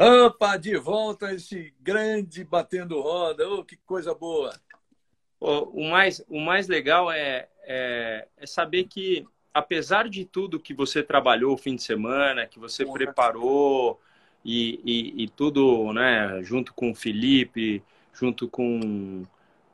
[0.00, 3.46] Opa, de volta esse grande batendo roda.
[3.46, 4.58] Oh, que coisa boa.
[5.38, 11.02] O, mais, o mais legal é, é, é, saber que, apesar de tudo que você
[11.02, 14.00] trabalhou o fim de semana, que você preparou
[14.42, 17.82] e, e, e, tudo, né, junto com o Felipe,
[18.14, 19.26] junto com,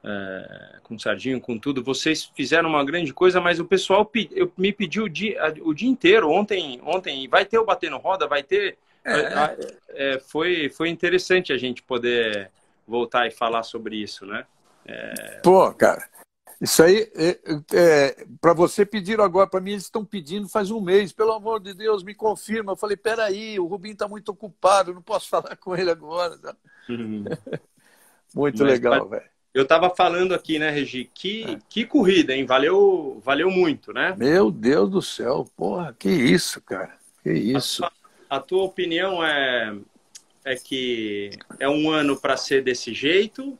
[0.02, 4.52] é, com o Sardinho, com tudo, vocês fizeram uma grande coisa, mas o pessoal eu,
[4.58, 8.42] me pediu o dia, o dia inteiro, ontem, ontem, vai ter o Batendo Roda, vai
[8.42, 9.77] ter é.
[9.88, 12.51] É, foi, foi interessante a gente poder
[12.87, 14.47] voltar e falar sobre isso, né?
[14.87, 15.41] É...
[15.42, 16.09] Pô, cara,
[16.60, 17.38] isso aí, é,
[17.74, 21.61] é, para você pediram agora, para mim eles estão pedindo faz um mês, pelo amor
[21.61, 22.73] de Deus, me confirma.
[22.73, 26.38] Eu falei, peraí, o Rubinho está muito ocupado, não posso falar com ele agora.
[26.88, 27.25] Uhum.
[28.34, 29.36] muito Mas, legal, velho.
[29.52, 31.11] Eu estava falando aqui, né, Regi?
[31.14, 31.59] Que, é.
[31.69, 32.45] que corrida, hein?
[32.45, 34.14] Valeu, valeu muito, né?
[34.19, 36.95] Meu Deus do céu, porra, que isso, cara.
[37.23, 37.83] Que isso.
[38.28, 39.77] A, tua opinião é,
[40.44, 43.58] é que é um ano para ser desse jeito,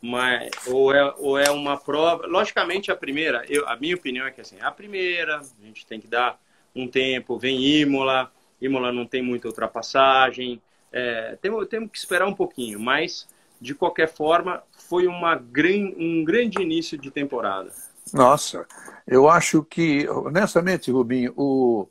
[0.00, 2.26] mas, ou, é, ou é uma prova.
[2.26, 6.00] Logicamente, a primeira, eu, a minha opinião é que assim, a primeira, a gente tem
[6.00, 6.40] que dar
[6.74, 10.60] um tempo, vem Imola, Imola não tem muita ultrapassagem,
[10.92, 13.26] é, temos, temos que esperar um pouquinho, mas
[13.60, 17.70] de qualquer forma, foi uma gran, um grande início de temporada.
[18.12, 18.66] Nossa,
[19.06, 21.86] eu acho que, honestamente, Rubinho, o,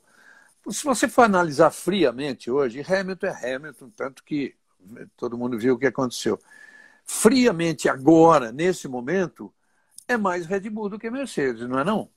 [0.72, 4.54] se você for analisar friamente hoje, Hamilton é Hamilton, tanto que
[5.16, 6.38] todo mundo viu o que aconteceu.
[7.04, 9.52] Friamente agora, nesse momento,
[10.06, 12.10] é mais Red Bull do que Mercedes, não é não?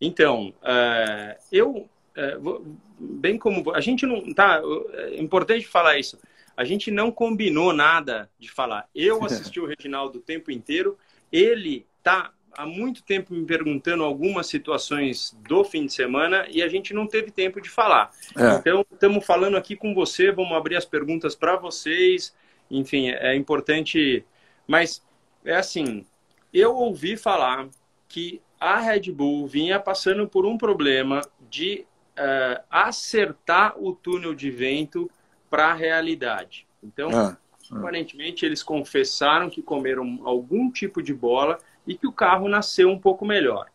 [0.00, 4.62] Então, uh, eu, uh, bem como a gente não tá,
[4.94, 6.18] é importante falar isso.
[6.56, 8.88] A gente não combinou nada de falar.
[8.94, 10.98] Eu assisti o Reginaldo o tempo inteiro.
[11.30, 16.68] Ele tá há muito tempo me perguntando algumas situações do fim de semana e a
[16.68, 18.10] gente não teve tempo de falar.
[18.36, 18.56] É.
[18.56, 22.34] Então, estamos falando aqui com você, vamos abrir as perguntas para vocês.
[22.70, 24.24] Enfim, é importante.
[24.66, 25.02] Mas
[25.44, 26.04] é assim:
[26.52, 27.68] eu ouvi falar
[28.08, 31.86] que a Red Bull vinha passando por um problema de
[32.18, 35.10] uh, acertar o túnel de vento
[35.48, 36.66] para a realidade.
[36.82, 37.36] Então, ah,
[37.70, 37.78] ah.
[37.78, 42.98] aparentemente, eles confessaram que comeram algum tipo de bola e que o carro nasceu um
[42.98, 43.66] pouco melhor.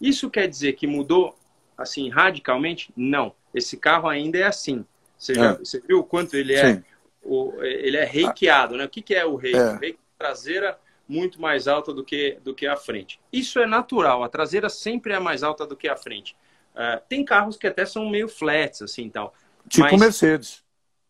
[0.00, 1.38] Isso quer dizer que mudou
[1.78, 2.92] assim radicalmente?
[2.96, 3.32] Não.
[3.54, 4.84] Esse carro ainda é assim.
[5.16, 5.56] Você, já, é.
[5.56, 6.82] você viu o quanto ele é?
[7.22, 8.84] O, ele é reikeado, né?
[8.84, 9.58] O que, que é o reiki?
[9.58, 9.72] É.
[9.72, 13.20] O reiki traseira muito mais alta do que, do que a frente.
[13.32, 14.24] Isso é natural.
[14.24, 16.36] A traseira sempre é mais alta do que a frente.
[16.74, 19.34] Uh, tem carros que até são meio flats, assim, tal.
[19.68, 20.00] Tipo mas...
[20.00, 20.64] Mercedes.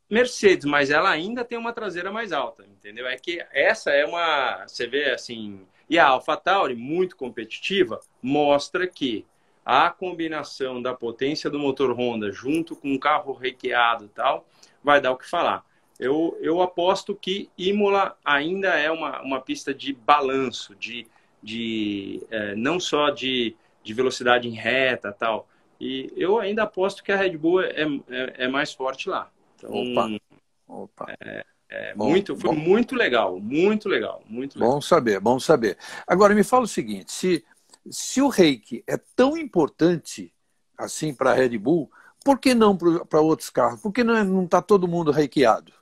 [0.08, 3.06] Mercedes, mas ela ainda tem uma traseira mais alta, entendeu?
[3.06, 5.60] É que essa é uma, você vê assim,
[5.90, 9.26] e a AlphaTauri, muito competitiva, mostra que
[9.66, 14.46] a combinação da potência do motor Honda junto com um carro requeado e tal,
[14.84, 15.66] vai dar o que falar.
[15.98, 21.06] Eu, eu aposto que Imola ainda é uma, uma pista de balanço, de,
[21.42, 25.48] de é, não só de, de velocidade em reta tal.
[25.80, 29.28] E eu ainda aposto que a Red Bull é, é, é mais forte lá.
[29.56, 30.20] Então, Opa.
[30.68, 31.14] Opa.
[31.20, 32.56] É, é, bom, muito, foi bom.
[32.56, 34.74] muito legal, muito legal, muito legal.
[34.74, 35.78] Bom saber, bom saber.
[36.06, 37.44] Agora me fala o seguinte: se,
[37.88, 40.32] se o reiki é tão importante
[40.76, 41.88] assim para a Red Bull,
[42.24, 43.80] por que não para outros carros?
[43.80, 45.72] Por que não está todo mundo reikeado?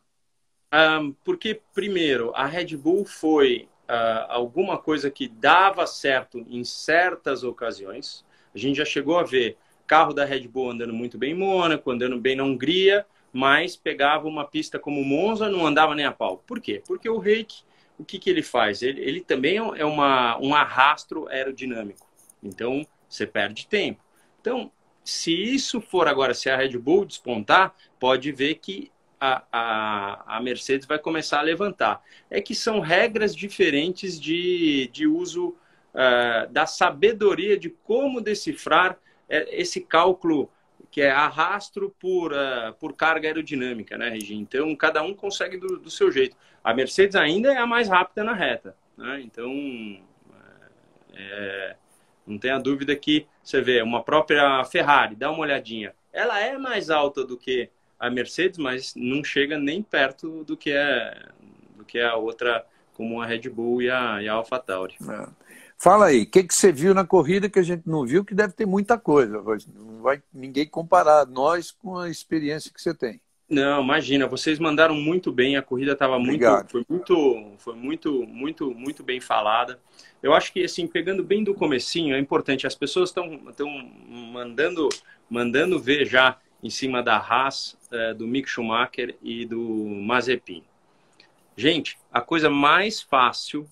[0.72, 7.43] Um, porque, primeiro, a Red Bull foi uh, alguma coisa que dava certo em certas
[7.43, 8.25] ocasiões.
[8.55, 9.56] A gente já chegou a ver
[9.87, 14.26] carro da Red Bull andando muito bem em Mônaco, andando bem na Hungria, mas pegava
[14.26, 16.42] uma pista como Monza, não andava nem a pau.
[16.46, 16.82] Por quê?
[16.86, 17.62] Porque o reiki,
[17.98, 18.82] o que, que ele faz?
[18.82, 22.06] Ele, ele também é uma, um arrastro aerodinâmico.
[22.42, 24.02] Então, você perde tempo.
[24.40, 24.70] Então,
[25.04, 28.90] se isso for agora, se a Red Bull despontar, pode ver que
[29.20, 32.02] a, a, a Mercedes vai começar a levantar.
[32.30, 35.56] É que são regras diferentes de, de uso
[35.94, 38.98] uh, da sabedoria de como decifrar
[39.28, 40.50] eh, esse cálculo
[40.90, 44.35] que é arrastro por, uh, por carga aerodinâmica, né, Regi?
[44.35, 46.37] Então, cada um consegue do, do, seu jeito.
[46.64, 49.20] A Mercedes ainda é a mais rápida na reta, né?
[49.20, 49.52] Então,
[51.14, 51.76] é,
[52.26, 55.94] não tenha dúvida que você vê uma própria Ferrari, dá uma olhadinha.
[56.12, 60.70] Ela é mais alta do que a Mercedes, mas não chega nem perto do que
[60.70, 61.29] é
[61.76, 64.96] do que é a outra, como a Red Bull e a, e a AlphaTauri.
[65.08, 65.47] É.
[65.80, 68.34] Fala aí, o que, que você viu na corrida que a gente não viu, que
[68.34, 69.40] deve ter muita coisa.
[69.40, 73.20] Não vai ninguém comparar nós com a experiência que você tem.
[73.48, 78.75] Não, imagina, vocês mandaram muito bem, a corrida estava muito, foi muito, foi muito, muito,
[78.75, 79.78] muito bem falada.
[80.22, 82.66] Eu acho que assim, pegando bem do comecinho, é importante.
[82.66, 83.40] As pessoas estão
[84.32, 84.88] mandando,
[85.31, 90.64] mandando ver já em cima da Haas, é, do Mick Schumacher e do Mazepin.
[91.56, 93.66] Gente, a coisa mais fácil,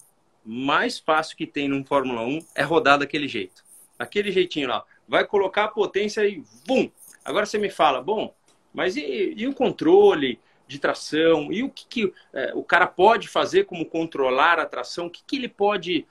[0.46, 3.64] mais fácil que tem no Fórmula 1 é rodar daquele jeito.
[3.98, 4.84] Aquele jeitinho lá.
[5.08, 6.88] Vai colocar a potência e bum!
[7.24, 8.32] Agora você me fala, bom,
[8.72, 10.38] mas e, e o controle
[10.68, 11.52] de tração?
[11.52, 15.06] E o que, que é, o cara pode fazer como controlar a tração?
[15.06, 16.06] O que, que ele pode.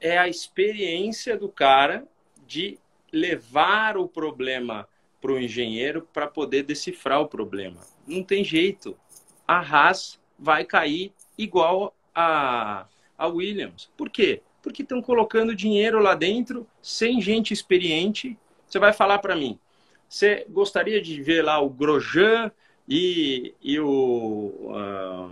[0.00, 2.08] É a experiência do cara
[2.46, 2.78] de
[3.12, 4.88] levar o problema
[5.20, 7.82] para o engenheiro para poder decifrar o problema.
[8.06, 8.96] Não tem jeito.
[9.46, 12.86] A Haas vai cair igual a,
[13.20, 13.90] a Williams.
[13.96, 14.40] Por quê?
[14.62, 18.36] Porque estão colocando dinheiro lá dentro, sem gente experiente.
[18.66, 19.58] Você vai falar para mim,
[20.08, 22.50] você gostaria de ver lá o Grosjean
[22.88, 25.30] e, e o, uh,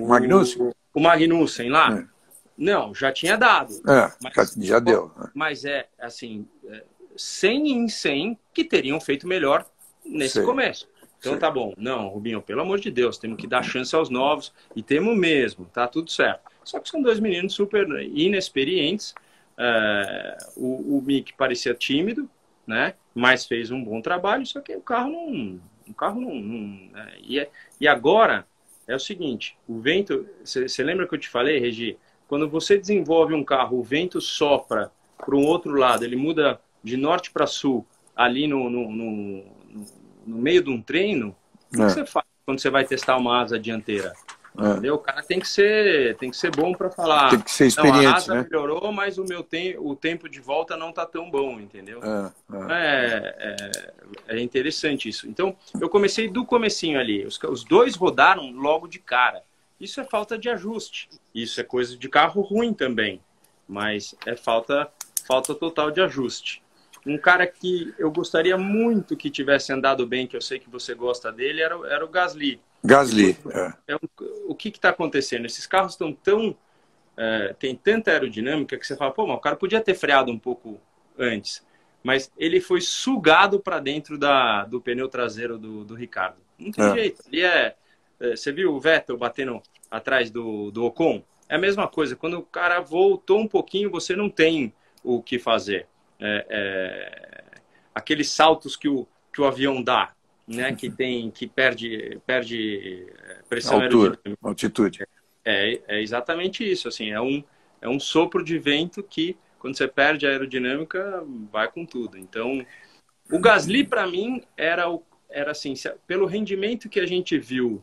[0.00, 0.72] o Magnussen?
[0.94, 2.00] O, Magnussen lá?
[2.00, 2.06] É.
[2.56, 3.74] Não, já tinha dado.
[3.88, 5.12] É, mas, já deu.
[5.16, 5.30] Né?
[5.34, 6.46] Mas é, assim,
[7.16, 9.66] 100 em 100 que teriam feito melhor
[10.04, 10.44] nesse Sei.
[10.44, 10.88] começo.
[11.20, 11.74] Então tá bom.
[11.76, 15.66] Não, Rubinho, pelo amor de Deus, temos que dar chance aos novos e temos mesmo,
[15.66, 16.50] tá tudo certo.
[16.64, 19.14] Só que são dois meninos super inexperientes.
[19.58, 22.28] É, o, o Mick parecia tímido,
[22.66, 22.94] né?
[23.14, 25.60] Mas fez um bom trabalho, só que o carro não.
[25.86, 26.34] O carro não.
[26.34, 28.46] não é, e, é, e agora
[28.88, 30.26] é o seguinte: o vento.
[30.42, 31.98] Você lembra que eu te falei, Regi?
[32.26, 36.96] Quando você desenvolve um carro, o vento sopra para um outro lado, ele muda de
[36.96, 37.84] norte para sul,
[38.14, 39.44] ali no, no, no,
[40.26, 41.36] no, meio de um treino,
[41.72, 41.88] o que é.
[41.88, 44.12] você faz quando você vai testar uma asa dianteira?
[44.58, 44.70] É.
[44.70, 44.96] Entendeu?
[44.96, 47.30] O cara tem que ser, tem que ser bom para falar.
[47.30, 48.46] Tem que ser experiente, não, a asa né?
[48.50, 52.00] melhorou, mas o meu tem, o tempo de volta não tá tão bom, entendeu?
[52.02, 52.32] É,
[52.72, 53.36] é.
[54.28, 55.28] é, é interessante isso.
[55.28, 57.24] Então, eu comecei do comecinho ali.
[57.24, 59.42] Os, os dois rodaram logo de cara.
[59.80, 61.08] Isso é falta de ajuste.
[61.34, 63.20] Isso é coisa de carro ruim também.
[63.66, 64.90] Mas é falta,
[65.26, 66.62] falta total de ajuste.
[67.06, 70.94] Um cara que eu gostaria muito que tivesse andado bem, que eu sei que você
[70.94, 72.60] gosta dele, era, era o Gasly.
[72.84, 73.36] Gasly.
[73.52, 73.94] É.
[73.94, 73.96] É,
[74.46, 75.46] o que está acontecendo?
[75.46, 76.56] Esses carros estão tão.
[77.16, 80.38] É, tem tanta aerodinâmica que você fala, pô, mas o cara podia ter freado um
[80.38, 80.80] pouco
[81.18, 81.64] antes.
[82.02, 86.38] Mas ele foi sugado para dentro da, do pneu traseiro do, do Ricardo.
[86.58, 86.94] Não tem é.
[86.94, 87.22] jeito.
[87.30, 87.74] Ele é,
[88.18, 91.22] é, você viu o Vettel batendo atrás do, do Ocon?
[91.48, 92.16] É a mesma coisa.
[92.16, 94.72] Quando o cara voltou um pouquinho, você não tem
[95.02, 95.86] o que fazer.
[96.20, 97.44] É, é,
[97.94, 100.12] aqueles saltos que o, que o avião dá,
[100.46, 100.74] né?
[100.74, 105.06] Que tem, que perde, perde é, pressão Altura, altitude.
[105.44, 106.88] É, é exatamente isso.
[106.88, 107.42] Assim, é um,
[107.80, 112.16] é um sopro de vento que quando você perde a aerodinâmica vai com tudo.
[112.16, 112.64] Então,
[113.30, 115.74] o Gasly para mim era o, era assim,
[116.06, 117.82] pelo rendimento que a gente viu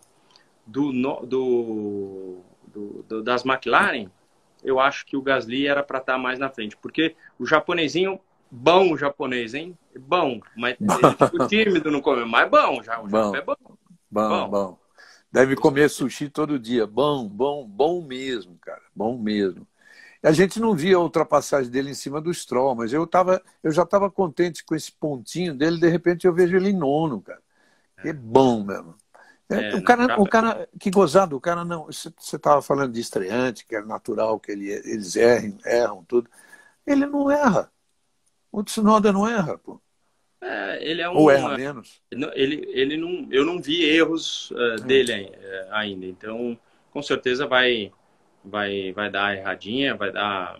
[0.65, 0.91] do,
[1.25, 4.09] do, do, do das McLaren,
[4.63, 8.19] eu acho que o Gasly era para estar tá mais na frente, porque o japonesinho,
[8.51, 9.77] bom o japonês, hein?
[9.99, 10.77] Bom, mas
[11.33, 13.55] o tímido no come, mas bom, já, o bom, é bom.
[14.09, 14.49] Bom, bom.
[14.49, 14.79] bom.
[15.31, 16.87] Deve comer sushi todo dia.
[16.87, 18.81] Bom, bom, bom mesmo, cara.
[18.95, 19.67] Bom mesmo.
[20.23, 23.71] A gente não via a ultrapassagem dele em cima do Stroll, mas eu, tava, eu
[23.71, 27.41] já estava contente com esse pontinho dele, de repente eu vejo ele em nono, cara.
[27.97, 28.95] É bom mesmo.
[29.49, 31.85] É, o, cara, o cara, que gozado, o cara não.
[31.85, 36.29] Você estava falando de estreante, que é natural que ele, eles errem, erram tudo.
[36.85, 37.71] Ele não erra.
[38.51, 39.81] O Tsunoda não erra, pô.
[40.41, 42.01] É, ele é um, Ou erra menos.
[42.11, 46.05] Ele, ele não, eu não vi erros uh, dele uh, ainda.
[46.05, 46.57] Então,
[46.91, 47.91] com certeza vai,
[48.43, 50.59] vai, vai dar erradinha, vai dar.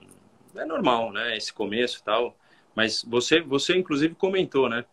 [0.56, 1.38] É normal, né?
[1.38, 2.36] Esse começo e tal.
[2.75, 4.86] Mas você, você inclusive comentou, né?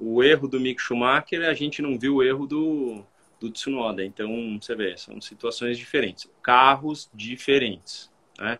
[0.00, 3.04] O erro do Mick Schumacher, a gente não viu o erro do,
[3.38, 4.04] do Tsunoda.
[4.04, 6.28] Então, você vê, são situações diferentes.
[6.42, 8.58] Carros diferentes, né?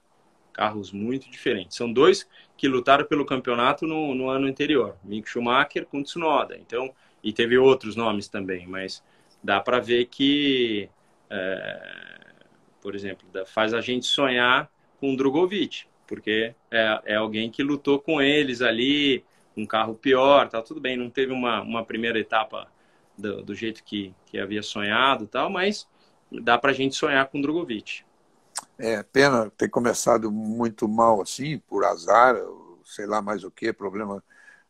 [0.59, 1.77] Carros muito diferentes.
[1.77, 4.97] São dois que lutaram pelo campeonato no, no ano anterior.
[5.05, 6.57] Mick Schumacher com Tsunoda.
[6.57, 9.01] Então, e teve outros nomes também, mas
[9.41, 10.91] dá para ver que,
[11.31, 12.25] é,
[12.83, 18.21] por exemplo, faz a gente sonhar com Drogovic, porque é, é alguém que lutou com
[18.21, 19.25] eles ali,
[19.57, 22.67] um carro pior, tá tudo bem, não teve uma, uma primeira etapa
[23.17, 25.89] do, do jeito que, que havia sonhado tal, mas
[26.33, 28.08] dá para a gente sonhar com Drogovic.
[28.79, 32.37] É, pena ter começado muito mal assim, por azar,
[32.85, 34.23] sei lá mais o que, problema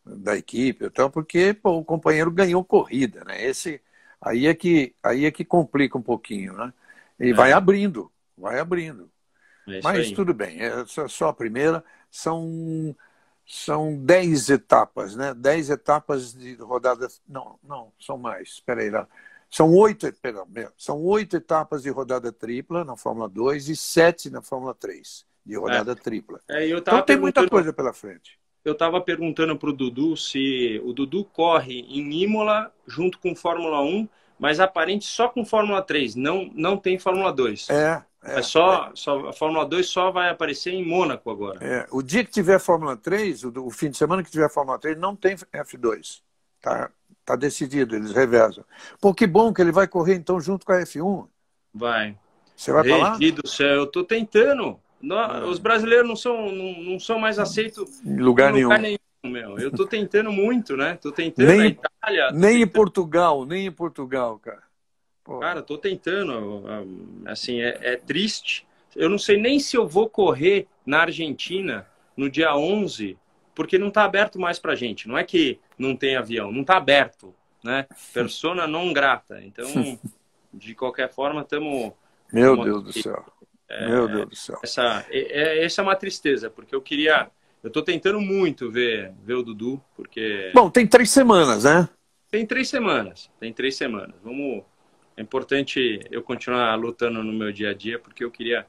[0.05, 3.45] da equipe e tal, porque pô, o companheiro ganhou corrida, né?
[3.45, 3.81] Esse
[4.21, 6.73] aí é que aí é que complica um pouquinho, né?
[7.21, 7.35] E é.
[7.35, 9.11] vai abrindo, vai abrindo.
[9.69, 10.15] É Mas aí.
[10.15, 11.85] tudo bem, é só a primeira.
[12.11, 12.97] São
[13.47, 15.33] são 10 etapas, né?
[15.35, 17.09] 10 etapas de rodada.
[17.27, 18.49] Não, não, são mais.
[18.49, 19.09] Espera aí lá.
[19.51, 24.43] São oito, perdão, são oito etapas de rodada tripla na Fórmula 2 e sete na
[24.43, 25.95] Fórmula 3 de rodada é.
[25.95, 26.41] tripla.
[26.49, 28.39] É, então tem muita coisa pela frente.
[28.63, 33.81] eu estava perguntando para o Dudu se o Dudu corre em Imola junto com Fórmula
[33.81, 34.07] 1,
[34.39, 37.71] mas aparente só com Fórmula 3, não, não tem Fórmula 2.
[37.71, 38.91] É, é, é só, é.
[38.95, 41.59] só, a Fórmula 2 só vai aparecer em Mônaco agora.
[41.65, 44.79] É, o dia que tiver Fórmula 3, o, o, fim de semana que tiver Fórmula
[44.79, 46.21] 3, não tem F2.
[46.61, 46.91] Tá,
[47.29, 48.65] tá decidido, eles revezam.
[49.01, 51.29] Pô, que bom que ele vai correr então junto com a F1.
[51.75, 52.17] Vai.
[52.57, 53.19] Você vai falar?
[53.19, 54.81] do céu, eu tô tentando.
[55.01, 58.99] Não, os brasileiros não são, não, não são mais aceitos em lugar, em lugar nenhum.
[59.23, 59.33] nenhum.
[59.33, 59.59] meu.
[59.59, 60.99] Eu tô tentando muito, né?
[61.01, 62.31] Tô tentando nem, na Itália.
[62.31, 62.63] Nem tentando...
[62.63, 64.63] em Portugal, nem em Portugal, cara.
[65.23, 65.39] Pô.
[65.39, 66.65] Cara, tô tentando.
[67.27, 68.67] Assim, é, é, triste.
[68.97, 73.19] Eu não sei nem se eu vou correr na Argentina no dia 11,
[73.59, 75.09] porque não tá aberto mais pra gente.
[75.09, 77.35] Não é que não tem avião, não tá aberto,
[77.65, 77.89] né?
[78.15, 79.43] Persona não grata.
[79.43, 79.67] Então,
[80.55, 81.93] de qualquer forma, estamos.
[82.33, 82.99] Meu Deus aqui.
[82.99, 83.25] do céu.
[83.69, 84.61] É, Meu Deus do céu.
[84.63, 87.29] Essa, é, é, essa é uma tristeza, porque eu queria.
[87.61, 90.53] Eu estou tentando muito ver, ver o Dudu, porque.
[90.55, 91.89] Bom, tem três semanas, né?
[92.31, 93.29] Tem três semanas.
[93.41, 94.15] Tem três semanas.
[94.23, 94.63] Vamos.
[95.17, 98.65] É importante eu continuar lutando no meu dia a dia, porque eu queria,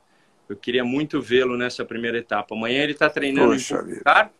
[0.49, 2.55] eu queria muito vê-lo nessa primeira etapa.
[2.55, 4.38] Amanhã ele está treinando Poxa em.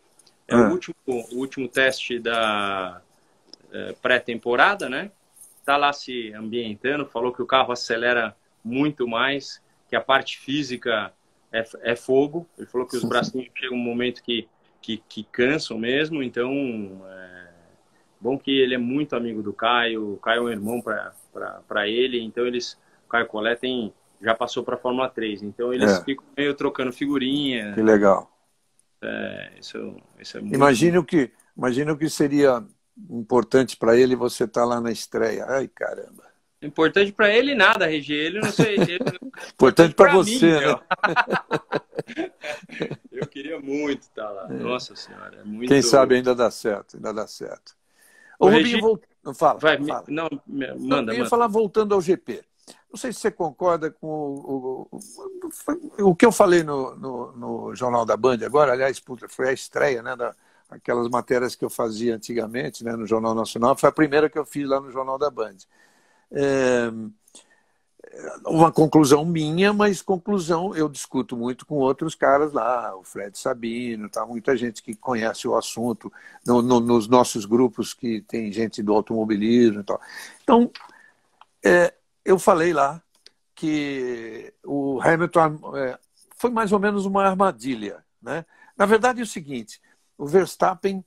[0.50, 0.68] É ah.
[0.68, 3.00] o, último, o último teste da
[3.72, 5.10] é, pré-temporada, né?
[5.60, 11.12] Está lá se ambientando, falou que o carro acelera muito mais que a parte física
[11.52, 12.46] é, é fogo.
[12.56, 14.48] Ele falou que os bracinhos chegam um momento que,
[14.80, 16.22] que, que cansam mesmo.
[16.22, 16.52] Então,
[17.08, 17.48] é
[18.20, 20.14] bom que ele é muito amigo do Caio.
[20.14, 22.22] O Caio é um irmão para ele.
[22.22, 23.92] Então, eles, o Caio Collet tem,
[24.22, 25.42] já passou para a Fórmula 3.
[25.42, 26.04] Então, eles é.
[26.04, 27.72] ficam meio trocando figurinha.
[27.74, 28.30] Que legal.
[29.02, 32.64] É, isso, isso é muito imagine o que Imagina o que seria
[33.10, 35.44] importante para ele você estar tá lá na estreia.
[35.46, 36.24] Ai, caramba.
[36.62, 38.14] Importante para ele nada, Regi.
[38.14, 38.76] Ele não sei.
[38.76, 38.98] Ele...
[39.52, 40.80] Importante para você, mim, né?
[43.12, 44.46] Eu queria muito estar lá.
[44.48, 44.54] É.
[44.54, 45.68] Nossa senhora, é muito.
[45.68, 47.76] Quem sabe ainda dá certo, ainda dá certo.
[48.38, 48.80] O, o Rubinho Regi...
[48.80, 49.02] volt...
[49.34, 50.04] Fala, Vai, fala.
[50.08, 51.28] Não, manda, não, eu ia manda.
[51.28, 52.42] falar voltando ao GP.
[52.90, 57.74] Não sei se você concorda com o, o, o que eu falei no, no, no,
[57.74, 58.72] Jornal da Band agora.
[58.72, 60.16] Aliás, foi a estreia, né?
[60.16, 60.34] Da,
[60.70, 63.76] aquelas matérias que eu fazia antigamente né, no Jornal Nacional.
[63.76, 65.56] Foi a primeira que eu fiz lá no Jornal da Band.
[66.32, 66.90] É,
[68.46, 74.08] uma conclusão minha, mas conclusão eu discuto muito com outros caras lá, o Fred Sabino,
[74.08, 76.12] tá muita gente que conhece o assunto
[76.46, 80.00] no, no, nos nossos grupos que tem gente do automobilismo e tal.
[80.42, 80.70] Então,
[81.64, 83.02] é, eu falei lá
[83.54, 85.98] que o Hamilton é,
[86.36, 88.44] foi mais ou menos uma armadilha, né?
[88.76, 89.80] Na verdade é o seguinte,
[90.16, 91.04] o Verstappen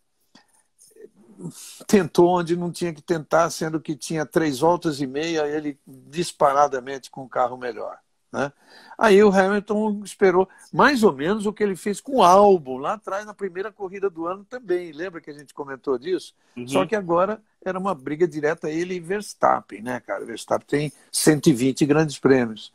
[1.87, 7.09] tentou onde não tinha que tentar, sendo que tinha três voltas e meia, ele disparadamente
[7.09, 7.97] com o carro melhor.
[8.33, 8.51] Né?
[8.97, 12.93] Aí o Hamilton esperou mais ou menos o que ele fez com o Albon lá
[12.93, 14.91] atrás na primeira corrida do ano também.
[14.91, 16.33] Lembra que a gente comentou disso?
[16.57, 16.67] Uhum.
[16.67, 20.25] Só que agora era uma briga direta ele e Verstappen, né, cara?
[20.25, 22.73] Verstappen tem 120 grandes prêmios.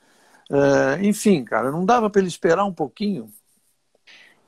[0.49, 3.31] Uh, enfim, cara, não dava para ele esperar um pouquinho?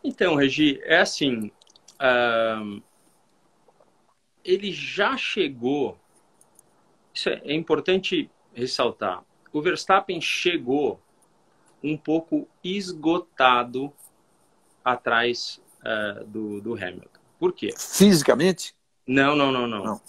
[0.02, 1.50] Então, Regi, é assim.
[2.00, 2.81] Uh
[4.45, 5.99] ele já chegou.
[7.14, 9.25] Isso é, é importante ressaltar.
[9.52, 11.00] O Verstappen chegou
[11.83, 13.92] um pouco esgotado
[14.85, 17.21] atrás uh, do, do Hamilton.
[17.38, 17.73] Por quê?
[17.76, 18.75] Fisicamente?
[19.07, 19.85] Não, não, não, não.
[19.85, 20.00] não.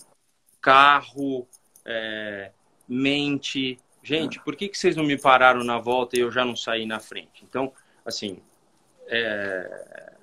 [0.60, 1.48] Carro,
[1.86, 2.52] é,
[2.88, 3.80] mente.
[4.04, 4.42] Gente, ah.
[4.44, 7.00] por que, que vocês não me pararam na volta e eu já não saí na
[7.00, 7.44] frente?
[7.44, 7.74] Então,
[8.06, 8.40] assim,
[9.08, 10.14] é,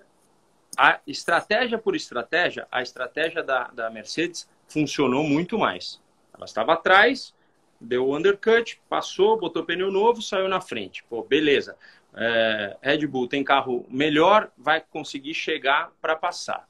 [0.77, 6.01] a estratégia por estratégia, a estratégia da, da Mercedes funcionou muito mais.
[6.33, 7.35] Ela estava atrás,
[7.81, 11.05] deu o undercut, passou, botou pneu novo, saiu na frente.
[11.05, 11.77] Pô, beleza.
[12.15, 16.69] É, Red Bull tem carro melhor, vai conseguir chegar para passar.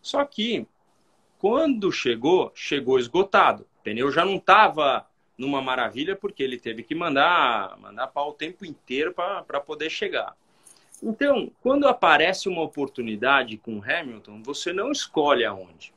[0.00, 0.66] Só que,
[1.38, 3.66] quando chegou, chegou esgotado.
[3.80, 5.06] O pneu já não estava
[5.36, 10.36] numa maravilha, porque ele teve que mandar, mandar para o tempo inteiro para poder chegar.
[11.02, 15.92] Então, quando aparece uma oportunidade com Hamilton, você não escolhe aonde.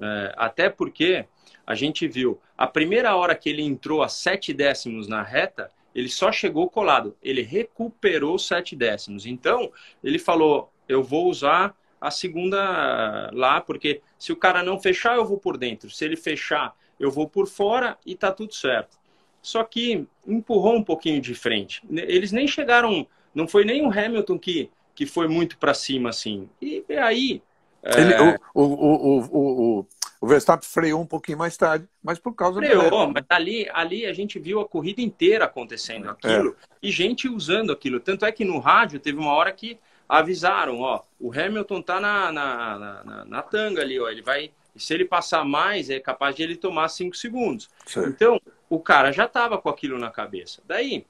[0.00, 1.26] É, até porque
[1.66, 6.08] a gente viu, a primeira hora que ele entrou a sete décimos na reta, ele
[6.08, 7.16] só chegou colado.
[7.22, 9.26] Ele recuperou sete décimos.
[9.26, 9.72] Então,
[10.04, 15.24] ele falou: eu vou usar a segunda lá, porque se o cara não fechar, eu
[15.24, 15.90] vou por dentro.
[15.90, 18.98] Se ele fechar, eu vou por fora e tá tudo certo.
[19.42, 21.82] Só que empurrou um pouquinho de frente.
[21.90, 23.06] Eles nem chegaram
[23.36, 26.48] não foi nem o Hamilton que, que foi muito para cima assim.
[26.60, 27.42] E, aí.
[27.82, 28.38] Ele, é...
[28.54, 29.86] o, o, o, o,
[30.20, 33.12] o, Verstappen freou um pouquinho mais tarde, mas por causa freou, do.
[33.12, 36.76] mas ali, ali a gente viu a corrida inteira acontecendo aquilo é.
[36.82, 38.00] e gente usando aquilo.
[38.00, 42.30] Tanto é que no rádio teve uma hora que avisaram, ó, o Hamilton tá na,
[42.30, 46.42] na, na, na, tanga ali, ó, ele vai, se ele passar mais, é capaz de
[46.42, 47.68] ele tomar cinco segundos.
[47.84, 48.04] Sim.
[48.06, 50.62] Então, o cara já estava com aquilo na cabeça.
[50.66, 51.04] Daí,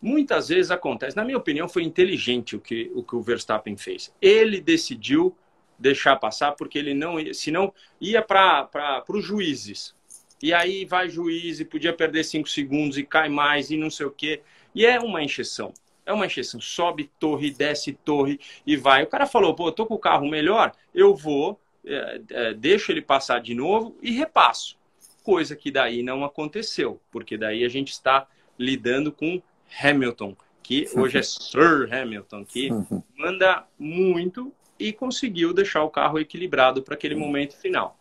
[0.00, 4.12] muitas vezes acontece, na minha opinião, foi inteligente o que o, que o Verstappen fez.
[4.20, 5.36] Ele decidiu
[5.78, 9.94] deixar passar porque ele não ia, senão ia para os juízes.
[10.42, 14.06] E aí vai juiz e podia perder cinco segundos e cai mais e não sei
[14.06, 14.42] o quê.
[14.74, 15.72] E é uma encheção.
[16.04, 16.60] É uma encheção.
[16.60, 19.02] Sobe torre, desce torre e vai.
[19.02, 22.92] O cara falou, pô, eu tô com o carro melhor, eu vou, é, é, deixo
[22.92, 24.78] ele passar de novo e repasso.
[25.22, 28.28] Coisa que daí não aconteceu, porque daí a gente está
[28.58, 29.42] lidando com
[29.82, 32.68] Hamilton, que hoje é Sir Hamilton, que
[33.16, 37.98] manda muito e conseguiu deixar o carro equilibrado para aquele momento final.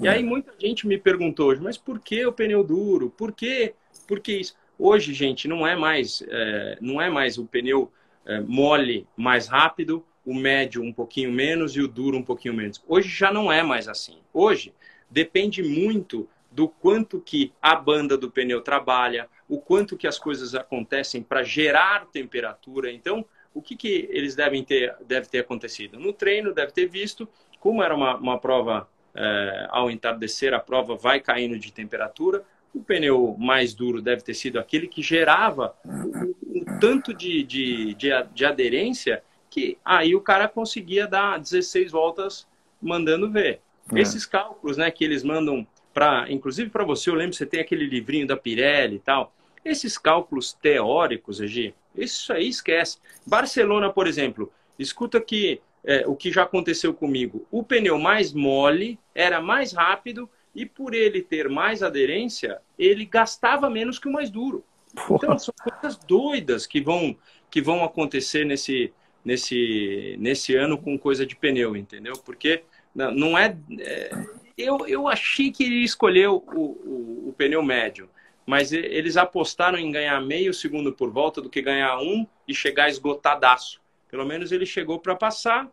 [0.00, 3.10] E aí muita gente me perguntou hoje, mas por que o pneu duro?
[3.10, 3.74] Por que,
[4.06, 4.54] por que isso?
[4.78, 7.90] Hoje, gente, não é mais, é, não é mais o pneu
[8.26, 12.82] é, mole mais rápido, o médio um pouquinho menos e o duro um pouquinho menos.
[12.86, 14.18] Hoje já não é mais assim.
[14.32, 14.74] Hoje
[15.10, 20.54] depende muito do quanto que a banda do pneu trabalha, o quanto que as coisas
[20.54, 22.92] acontecem para gerar temperatura.
[22.92, 23.24] Então,
[23.58, 25.98] o que, que eles devem ter, deve ter acontecido?
[25.98, 30.94] No treino, deve ter visto, como era uma, uma prova é, ao entardecer, a prova
[30.94, 32.44] vai caindo de temperatura.
[32.72, 37.94] O pneu mais duro deve ter sido aquele que gerava um, um tanto de, de,
[37.94, 42.46] de, de aderência que aí o cara conseguia dar 16 voltas
[42.80, 43.60] mandando ver.
[43.92, 44.00] É.
[44.00, 47.58] Esses cálculos né, que eles mandam para, inclusive para você, eu lembro que você tem
[47.58, 49.34] aquele livrinho da Pirelli e tal.
[49.64, 51.74] Esses cálculos teóricos, Egi,
[52.04, 52.98] isso aí esquece.
[53.26, 57.46] Barcelona, por exemplo, escuta que é, o que já aconteceu comigo.
[57.50, 63.70] O pneu mais mole era mais rápido e por ele ter mais aderência, ele gastava
[63.70, 64.64] menos que o mais duro.
[65.10, 67.16] Então são coisas doidas que vão
[67.50, 68.92] que vão acontecer nesse
[69.24, 72.14] nesse nesse ano com coisa de pneu, entendeu?
[72.24, 72.64] Porque
[72.94, 74.10] não é, é
[74.56, 78.10] eu, eu achei que ele escolheu o, o, o pneu médio
[78.48, 82.88] mas eles apostaram em ganhar meio segundo por volta do que ganhar um e chegar
[82.88, 83.78] esgotadaço.
[84.10, 85.70] Pelo menos ele chegou para passar.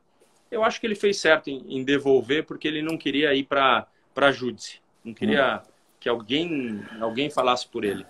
[0.52, 3.88] Eu acho que ele fez certo em, em devolver, porque ele não queria ir para
[4.14, 4.82] a júdice.
[5.06, 5.70] Não queria hum.
[6.02, 8.06] que alguém, alguém falasse por ele.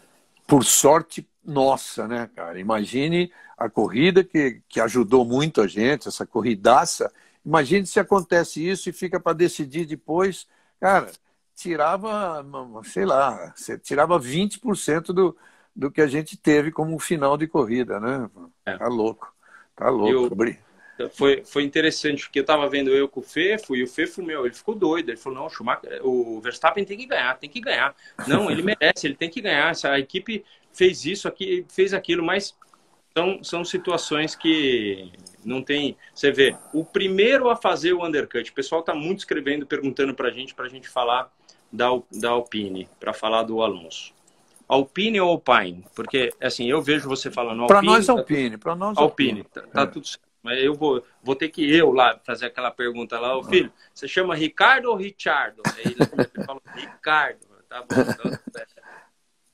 [0.47, 2.59] Por sorte nossa, né, cara?
[2.59, 7.13] Imagine a corrida que, que ajudou muito a gente, essa corridaça.
[7.45, 10.47] Imagine se acontece isso e fica para decidir depois.
[10.79, 11.11] Cara,
[11.55, 12.45] tirava,
[12.83, 15.35] sei lá, você tirava 20% do,
[15.75, 18.29] do que a gente teve como final de corrida, né?
[18.65, 18.77] É.
[18.77, 19.33] Tá louco,
[19.75, 20.35] tá louco.
[20.97, 24.23] Eu, foi, foi interessante, porque eu estava vendo eu com o Fefo, e o Fefo,
[24.23, 25.09] meu, ele ficou doido.
[25.09, 27.93] Ele falou, não, o, Schumacher, o Verstappen tem que ganhar, tem que ganhar.
[28.27, 29.71] Não, ele merece, ele tem que ganhar.
[29.71, 32.55] Essa equipe fez isso aqui, fez aquilo, mas
[33.17, 35.11] são, são situações que
[35.43, 35.97] não tem.
[36.13, 40.27] Você vê, o primeiro a fazer o undercut, o pessoal está muito escrevendo, perguntando para
[40.27, 41.31] a gente, para a gente falar
[41.71, 44.13] da, da Alpine, para falar do Alonso.
[44.67, 45.85] Alpine ou Alpine?
[45.95, 47.67] Porque, assim, eu vejo você falando Alpine.
[47.67, 48.51] Para nós, Alpine.
[48.51, 49.43] Tá, para nós, Alpine.
[49.43, 49.85] Tá, tá é.
[49.85, 50.25] tudo certo.
[50.41, 53.35] Mas eu vou, vou ter que eu lá fazer aquela pergunta lá.
[53.37, 55.63] Ô, filho, você chama Ricardo ou Richardo?
[55.75, 57.39] Aí ele fala Ricardo.
[57.67, 57.95] Tá bom.
[58.01, 58.65] Então, é.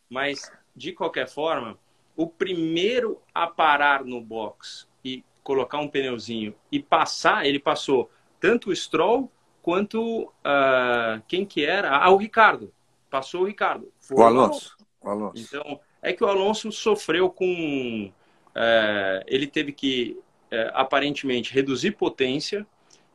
[0.10, 1.78] Mas, de qualquer forma,
[2.16, 8.70] o primeiro a parar no box e colocar um pneuzinho e passar, ele passou tanto
[8.70, 11.96] o Stroll quanto uh, quem que era?
[11.96, 12.74] Ah, o Ricardo.
[13.10, 13.92] Passou o Ricardo.
[14.00, 14.76] Foi o Alonso.
[15.02, 15.34] o Alonso.
[15.38, 18.12] Então, é que o Alonso sofreu com.
[18.50, 20.18] Uh, ele teve que,
[20.52, 22.66] uh, aparentemente, reduzir potência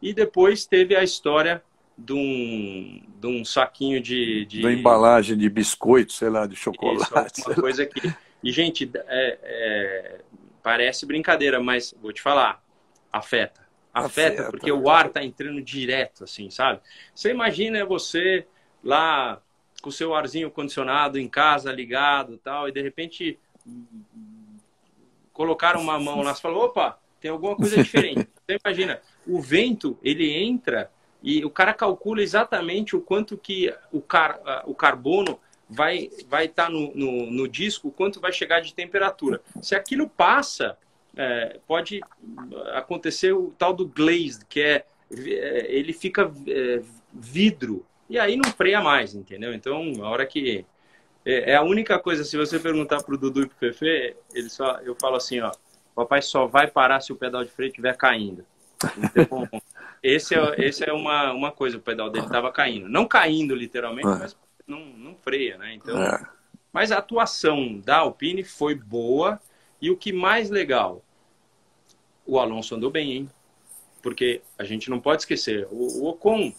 [0.01, 1.63] e depois teve a história
[1.97, 4.63] de um, de um saquinho de, de.
[4.63, 7.41] Da embalagem de biscoito, sei lá, de chocolate.
[7.41, 8.15] Isso, uma coisa que.
[8.43, 10.21] E, gente, é, é,
[10.63, 12.63] parece brincadeira, mas vou te falar,
[13.13, 13.67] afeta
[14.05, 16.81] afeta, afeta porque o ar está entrando direto, assim, sabe?
[17.15, 18.47] Você imagina você
[18.85, 19.41] lá
[19.81, 23.39] com o seu arzinho condicionado em casa, ligado tal, e de repente
[25.33, 28.29] colocaram uma mão lá e falou, opa, tem alguma coisa diferente.
[28.47, 34.01] Você imagina, o vento, ele entra e o cara calcula exatamente o quanto que o,
[34.01, 38.75] car o carbono vai vai estar tá no, no, no disco, quanto vai chegar de
[38.75, 39.41] temperatura.
[39.61, 40.77] Se aquilo passa,
[41.17, 42.01] é, pode
[42.75, 48.51] acontecer o tal do glazed, que é, é ele fica é, vidro e aí não
[48.53, 49.53] freia mais, entendeu?
[49.53, 50.65] Então, a hora que
[51.25, 54.17] é, é a única coisa, se você perguntar para o Dudu e para o Fefe,
[54.33, 55.51] ele só, eu falo assim, ó,
[55.95, 58.47] papai só vai parar se o pedal de freio estiver caindo.
[58.97, 59.49] Então,
[60.03, 62.89] esse é, esse é uma, uma coisa, o pedal dele estava caindo.
[62.89, 64.19] Não caindo literalmente, é.
[64.19, 64.79] mas não
[65.27, 65.75] freia, né?
[65.75, 66.25] Então, é.
[66.73, 69.41] mas a atuação da Alpine foi boa.
[69.83, 71.03] E o que mais legal,
[72.25, 73.31] o Alonso andou bem, hein?
[74.07, 76.53] porque a gente não pode esquecer, o, o Ocon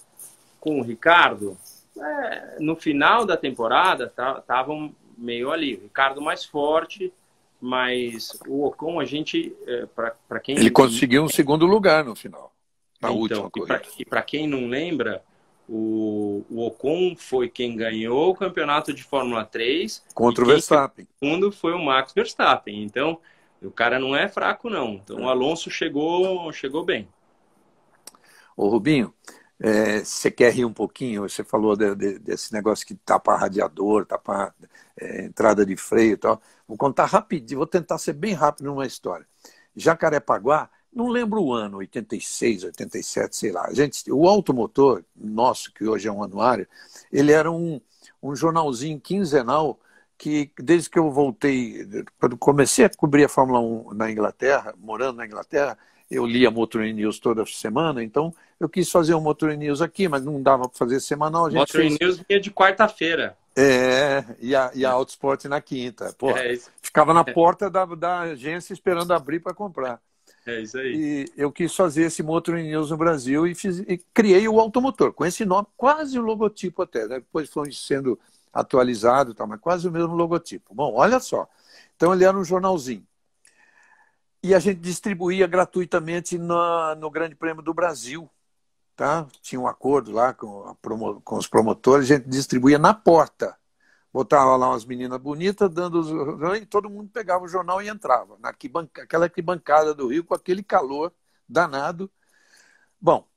[0.59, 1.57] com o Ricardo,
[1.97, 5.75] é, no final da temporada, estavam tá, meio ali.
[5.75, 7.13] O Ricardo mais forte,
[7.61, 9.85] mas o Ocon, a gente, é,
[10.27, 10.57] para quem...
[10.57, 12.53] Ele conseguiu um segundo lugar no final,
[13.01, 13.81] na então, última corrida.
[13.97, 15.23] E para quem não lembra,
[15.67, 20.03] o, o, Ocon foi quem ganhou o campeonato de Fórmula 3.
[20.13, 21.05] Contra o Verstappen.
[21.05, 22.83] O segundo foi o Max Verstappen.
[22.83, 23.19] Então,
[23.61, 24.93] o cara não é fraco, não.
[24.93, 27.07] Então, o Alonso chegou, chegou bem.
[28.55, 29.13] Ô, Rubinho,
[29.59, 31.23] é, você quer rir um pouquinho?
[31.23, 34.53] Você falou de, de, desse negócio que tapa radiador, tapa
[34.99, 36.41] é, entrada de freio e tal.
[36.67, 39.27] Vou contar rapidinho, vou tentar ser bem rápido numa história.
[39.75, 43.71] Jacarepaguá, não lembro o ano, 86, 87, sei lá.
[43.71, 46.67] Gente, o automotor nosso, que hoje é um anuário,
[47.11, 47.79] ele era um,
[48.21, 49.79] um jornalzinho quinzenal
[50.17, 51.87] que, desde que eu voltei,
[52.19, 55.77] quando comecei a cobrir a Fórmula 1 na Inglaterra, morando na Inglaterra,
[56.09, 60.25] eu lia Motor News toda semana, então eu quis fazer um Motor News aqui, mas
[60.25, 61.45] não dava para fazer semanal.
[61.45, 61.97] A gente Motor fez...
[61.99, 63.37] News vinha de quarta-feira.
[63.55, 66.13] É, e a, e a Autosport na quinta.
[66.17, 69.99] Pô, é ficava na porta da, da agência esperando abrir para comprar.
[70.47, 70.95] É isso aí.
[70.95, 75.13] E eu quis fazer esse Motor News no Brasil e, fiz, e criei o automotor,
[75.13, 77.05] com esse nome, quase o logotipo até.
[77.05, 77.15] Né?
[77.19, 78.17] Depois foi sendo
[78.51, 80.73] atualizado, tá, mas quase o mesmo logotipo.
[80.73, 81.47] Bom, olha só.
[81.95, 83.05] Então ele era um jornalzinho
[84.41, 88.29] e a gente distribuía gratuitamente no Grande Prêmio do Brasil.
[88.95, 89.27] Tá?
[89.41, 93.55] Tinha um acordo lá com, promo, com os promotores, a gente distribuía na porta.
[94.11, 98.37] Botava lá umas meninas bonitas, dando os, e todo mundo pegava o jornal e entrava.
[98.39, 101.13] Naquela aquela arquibancada do Rio, com aquele calor
[101.47, 102.09] danado.
[102.99, 103.27] Bom,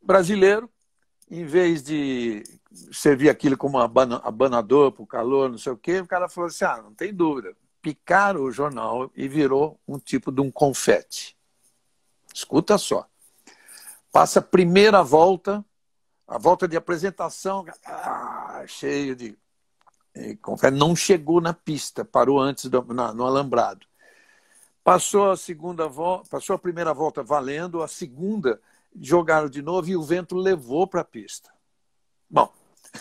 [0.00, 0.70] brasileiro,
[1.30, 2.42] em vez de
[2.92, 6.64] servir aquilo como abanador para o calor, não sei o quê, o cara falou assim:
[6.64, 11.36] ah, não tem dúvida, picaram o jornal e virou um tipo de um confete.
[12.32, 13.08] Escuta só.
[14.10, 15.64] Passa a primeira volta,
[16.26, 19.36] a volta de apresentação, ah, cheio de
[20.42, 23.86] confete, não chegou na pista, parou antes do, na, no alambrado.
[24.82, 28.60] Passou a segunda volta, passou a primeira volta valendo, a segunda
[29.00, 31.50] jogaram de novo e o vento levou para a pista.
[32.28, 32.52] Bom,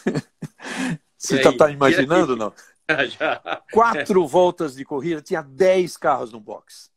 [1.17, 2.53] você está imaginando, não?
[3.71, 6.91] Quatro voltas de corrida, tinha dez carros no box.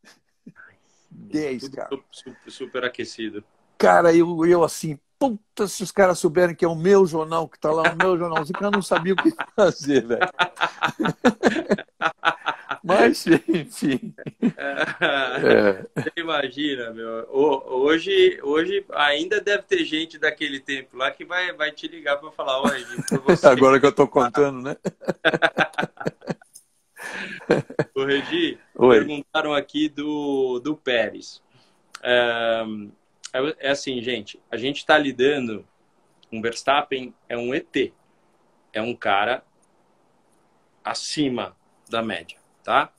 [1.11, 2.01] Dez carros.
[2.11, 3.44] Super, super aquecido.
[3.77, 7.59] Cara, eu, eu assim, puta, se os caras souberem que é o meu jornal que
[7.59, 10.20] está lá, o meu jornalzinho, que eu não sabia o que fazer, velho.
[12.83, 14.14] Mas, enfim.
[14.56, 15.85] É.
[15.94, 17.28] Você imagina, meu.
[17.30, 22.30] Hoje, hoje ainda deve ter gente daquele tempo lá que vai, vai te ligar para
[22.30, 22.87] falar, olha,
[23.44, 24.76] Agora que eu estou contando, né?
[27.94, 28.98] Ô, Regi, Oi.
[28.98, 31.42] perguntaram aqui do, do Pérez.
[32.02, 32.64] É,
[33.59, 35.66] é assim, gente, a gente está lidando.
[36.33, 37.93] Um Verstappen é um ET.
[38.73, 39.45] É um cara
[40.85, 41.57] acima
[41.88, 42.93] da média tá?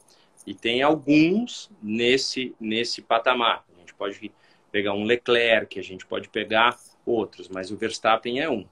[0.46, 3.64] E tem alguns nesse, nesse patamar.
[3.76, 4.32] A gente pode
[4.72, 8.66] pegar um Leclerc, a gente pode pegar outros, mas o Verstappen é um.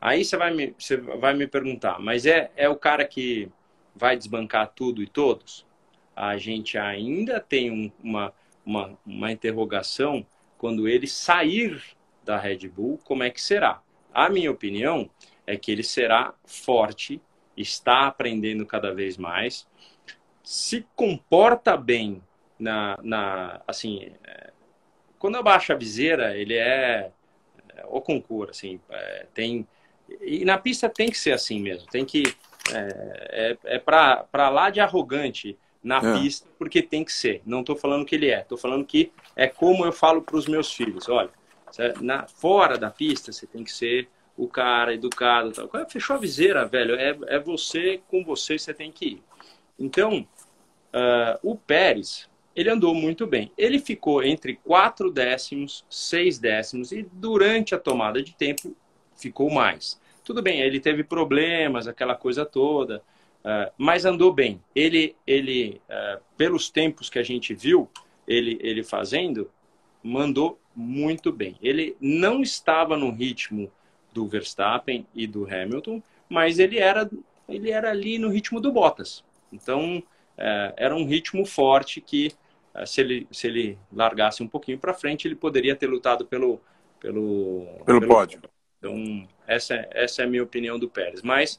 [0.00, 3.48] Aí você vai me, você vai me perguntar, mas é, é o cara que
[3.94, 5.64] vai desbancar tudo e todos?
[6.14, 8.32] A gente ainda tem um, uma,
[8.66, 10.26] uma, uma interrogação
[10.64, 11.78] quando ele sair
[12.24, 13.82] da Red Bull, como é que será?
[14.14, 15.10] A minha opinião
[15.46, 17.20] é que ele será forte,
[17.54, 19.68] está aprendendo cada vez mais,
[20.42, 22.22] se comporta bem
[22.58, 24.52] na, na assim, é,
[25.18, 27.12] quando abaixa a viseira, ele é,
[27.76, 29.68] é o concurso, assim, é, tem
[30.22, 32.22] e na pista tem que ser assim mesmo, tem que
[32.72, 36.18] é, é, é para lá de arrogante na é.
[36.18, 37.42] pista, porque tem que ser.
[37.44, 40.46] Não estou falando que ele é, estou falando que é como eu falo para os
[40.46, 41.08] meus filhos.
[41.10, 41.30] Olha,
[42.00, 45.52] na, fora da pista você tem que ser o cara educado.
[45.52, 45.68] Tal.
[45.88, 46.94] Fechou a viseira, velho.
[46.94, 49.22] É, é você com você, você tem que ir.
[49.78, 50.26] Então,
[50.94, 53.52] uh, o Pérez, ele andou muito bem.
[53.58, 58.74] Ele ficou entre quatro décimos, seis décimos e durante a tomada de tempo
[59.16, 60.00] ficou mais.
[60.24, 63.02] Tudo bem, ele teve problemas, aquela coisa toda,
[63.44, 64.62] uh, mas andou bem.
[64.74, 67.88] Ele, ele uh, pelos tempos que a gente viu
[68.26, 69.50] ele, ele fazendo,
[70.02, 71.56] mandou muito bem.
[71.62, 73.70] Ele não estava no ritmo
[74.12, 77.08] do Verstappen e do Hamilton, mas ele era,
[77.48, 79.24] ele era ali no ritmo do Bottas.
[79.52, 80.02] Então,
[80.36, 82.32] é, era um ritmo forte que,
[82.86, 86.60] se, ele, se ele largasse um pouquinho para frente, ele poderia ter lutado pelo,
[86.98, 88.40] pelo, pelo, pelo pódio.
[88.78, 91.22] Então, essa, é, essa é a minha opinião do Pérez.
[91.22, 91.58] Mas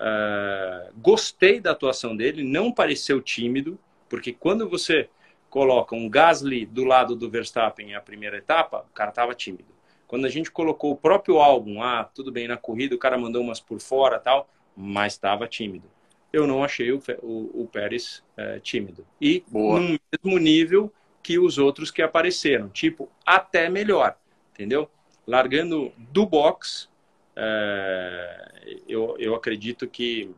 [0.00, 3.78] uh, gostei da atuação dele, não pareceu tímido,
[4.08, 5.08] porque quando você
[5.50, 9.74] coloca um Gasly do lado do Verstappen a primeira etapa, o cara estava tímido.
[10.06, 13.42] Quando a gente colocou o próprio álbum, ah, tudo bem na corrida, o cara mandou
[13.42, 15.88] umas por fora tal, mas estava tímido.
[16.32, 19.06] Eu não achei o, o, o Pérez é, tímido.
[19.20, 19.78] E Boa.
[19.78, 24.16] no mesmo nível que os outros que apareceram, tipo, até melhor,
[24.52, 24.90] entendeu?
[25.26, 26.88] Largando do box,
[27.36, 30.30] é, eu, eu acredito que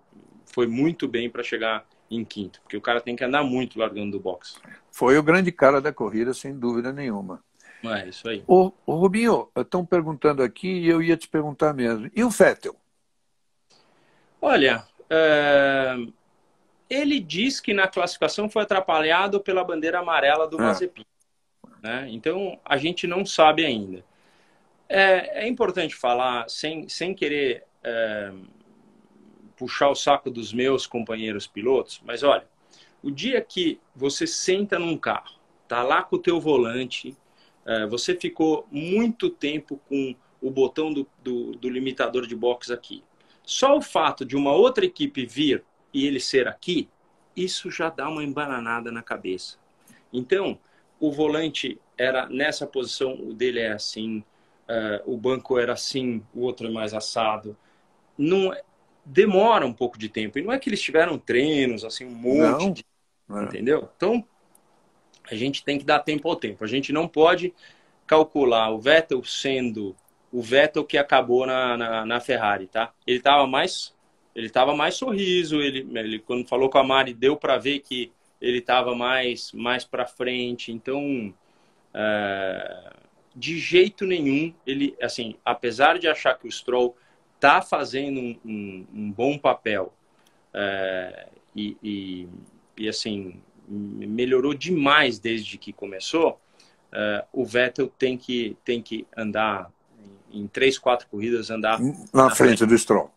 [0.47, 4.13] foi muito bem para chegar em quinto, porque o cara tem que andar muito largando
[4.13, 4.61] do box.
[4.91, 7.43] Foi o grande cara da corrida, sem dúvida nenhuma.
[7.85, 8.43] É isso aí.
[8.47, 12.11] O, Rubinho, estão perguntando aqui e eu ia te perguntar mesmo.
[12.15, 12.75] E o Vettel?
[14.41, 15.95] Olha, é...
[16.89, 20.63] ele diz que na classificação foi atrapalhado pela bandeira amarela do ah.
[20.63, 21.05] Mazepin.
[21.83, 22.09] Né?
[22.11, 24.05] Então, a gente não sabe ainda.
[24.89, 28.33] É, é importante falar, sem, sem querer é,
[29.57, 32.47] puxar o saco dos meus companheiros pilotos, mas olha,
[33.03, 37.17] o dia que você senta num carro, tá lá com o teu volante,
[37.65, 43.03] é, você ficou muito tempo com o botão do, do, do limitador de box aqui.
[43.43, 46.89] Só o fato de uma outra equipe vir e ele ser aqui,
[47.35, 49.59] isso já dá uma embananada na cabeça.
[50.13, 50.59] Então,
[50.99, 54.25] o volante era nessa posição, o dele é assim,
[54.69, 57.57] uh, o banco era assim, o outro é mais assado.
[58.17, 58.53] Não,
[59.05, 60.39] demora um pouco de tempo.
[60.39, 62.73] E não é que eles tiveram treinos, assim, um monte não.
[62.73, 62.85] de.
[63.29, 63.43] É.
[63.45, 63.89] Entendeu?
[63.97, 64.25] Então,
[65.31, 66.65] a gente tem que dar tempo ao tempo.
[66.65, 67.53] A gente não pode
[68.07, 69.97] calcular o Vettel sendo
[70.33, 72.93] o Vettel que acabou na, na, na Ferrari, tá?
[73.07, 73.95] Ele estava mais
[74.35, 78.13] ele tava mais sorriso, ele, ele quando falou com a Mari deu para ver que
[78.39, 80.71] ele estava mais mais para frente.
[80.71, 81.35] Então,
[81.95, 82.93] é,
[83.37, 86.97] de jeito nenhum ele assim, apesar de achar que o Stroll
[87.35, 89.93] está fazendo um, um, um, bom papel
[90.55, 92.29] é, e, e,
[92.79, 96.41] e, assim melhorou demais desde que começou,
[96.93, 99.71] é, o Vettel tem que, tem que andar
[100.33, 103.11] em três, quatro corridas, andar na, na frente, frente, do Stroll.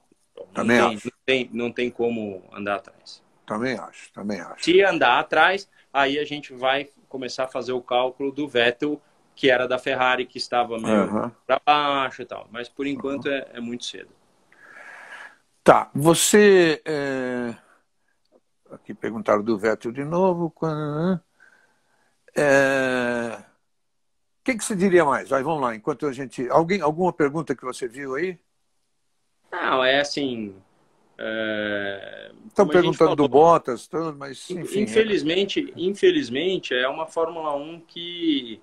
[0.53, 1.05] Também não acho.
[1.08, 3.21] Não tem, não tem como andar atrás.
[3.45, 4.63] Também acho, também acho.
[4.63, 9.01] Se andar atrás, aí a gente vai começar a fazer o cálculo do Vettel
[9.39, 11.32] que era da Ferrari, que estava meio uhum.
[11.47, 12.45] para baixo e tal.
[12.52, 13.32] Mas por enquanto uhum.
[13.32, 14.10] é, é, muito cedo.
[15.63, 16.82] Tá, você.
[16.84, 17.56] É...
[18.69, 20.52] Aqui perguntaram do Vettel de novo.
[20.52, 21.21] Quando...
[22.36, 23.38] É...
[24.41, 25.30] O que, que você diria mais?
[25.30, 26.45] Vai, vamos lá, enquanto a gente.
[26.49, 28.38] Alguém, alguma pergunta que você viu aí?
[29.49, 30.54] Não, é assim.
[31.17, 32.32] É...
[32.45, 34.82] Estão perguntando do Bottas, mas enfim.
[34.82, 35.82] Infelizmente, é...
[35.82, 38.62] infelizmente, é uma Fórmula 1 que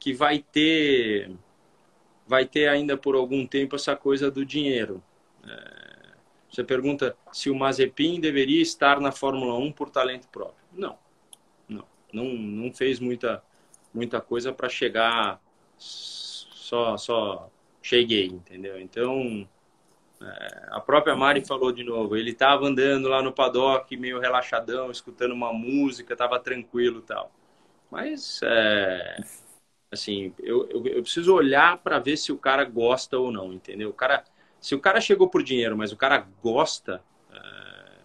[0.00, 1.30] que vai ter
[2.26, 5.02] vai ter ainda por algum tempo essa coisa do dinheiro.
[5.44, 6.14] É,
[6.48, 10.64] você pergunta se o Mazepin deveria estar na Fórmula 1 por talento próprio.
[10.72, 10.96] Não,
[11.68, 13.42] não, não, não fez muita
[13.92, 15.40] muita coisa para chegar
[15.76, 17.50] só só
[17.82, 18.80] cheguei, entendeu?
[18.80, 19.46] Então
[20.22, 24.90] é, a própria Mari falou de novo, ele estava andando lá no paddock meio relaxadão,
[24.90, 27.32] escutando uma música, estava tranquilo tal.
[27.90, 29.16] Mas é,
[29.92, 33.90] Assim, eu, eu, eu preciso olhar para ver se o cara gosta ou não, entendeu?
[33.90, 34.22] O cara,
[34.60, 37.02] se o cara chegou por dinheiro, mas o cara gosta.
[37.28, 38.00] Uh...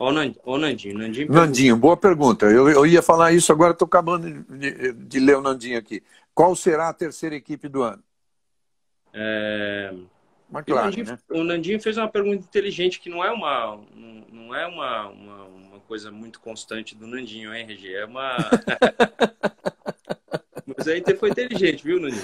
[0.00, 2.46] Ó, Nandinho, ó, Nandinho, Nandinho, Nandinho, boa pergunta.
[2.46, 6.02] Eu, eu ia falar isso agora, estou acabando de, de, ler o Nandinho aqui.
[6.34, 8.02] Qual será a terceira equipe do ano?
[9.14, 9.94] É...
[10.52, 11.18] McLaren, o, Nandinho, né?
[11.30, 13.80] o Nandinho fez uma pergunta inteligente que não é uma,
[14.30, 17.94] não é uma, uma, uma coisa muito constante do Nandinho, hein, Regi?
[17.94, 18.36] É uma.
[20.86, 22.22] Mas aí foi inteligente, viu, Nuninho?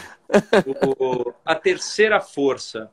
[0.86, 2.90] O, a terceira força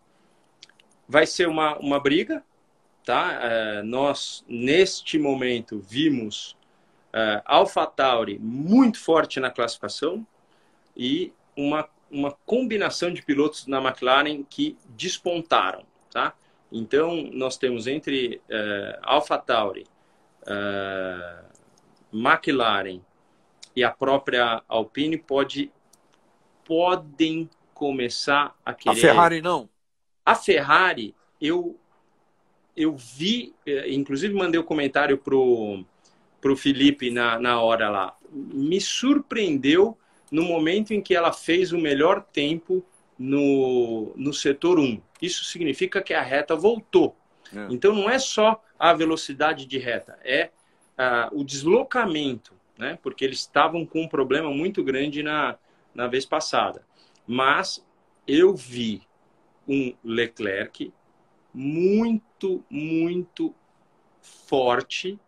[1.07, 2.43] vai ser uma, uma briga,
[3.05, 3.39] tá?
[3.39, 6.57] É, nós, neste momento, vimos
[7.13, 10.25] é, AlphaTauri muito forte na classificação
[10.97, 16.33] e uma, uma combinação de pilotos na McLaren que despontaram, tá?
[16.71, 19.85] Então, nós temos entre é, AlphaTauri,
[20.47, 21.43] é,
[22.11, 23.01] McLaren
[23.79, 25.71] e a própria Alpine pode
[26.65, 28.97] podem começar a querer.
[28.97, 29.69] A Ferrari não.
[30.25, 31.79] A Ferrari, eu
[32.75, 35.85] eu vi, eh, inclusive mandei o um comentário pro
[36.41, 38.17] pro Felipe na, na hora lá.
[38.29, 39.97] Me surpreendeu
[40.29, 42.85] no momento em que ela fez o melhor tempo
[43.17, 45.01] no, no setor 1.
[45.21, 47.15] Isso significa que a reta voltou.
[47.55, 47.67] É.
[47.69, 50.51] Então não é só a velocidade de reta, é
[50.97, 52.97] uh, o deslocamento né?
[53.03, 55.57] Porque eles estavam com um problema muito grande na,
[55.93, 56.83] na vez passada.
[57.27, 57.85] Mas
[58.25, 59.01] eu vi
[59.67, 60.91] um Leclerc
[61.53, 63.53] muito, muito
[64.21, 65.19] forte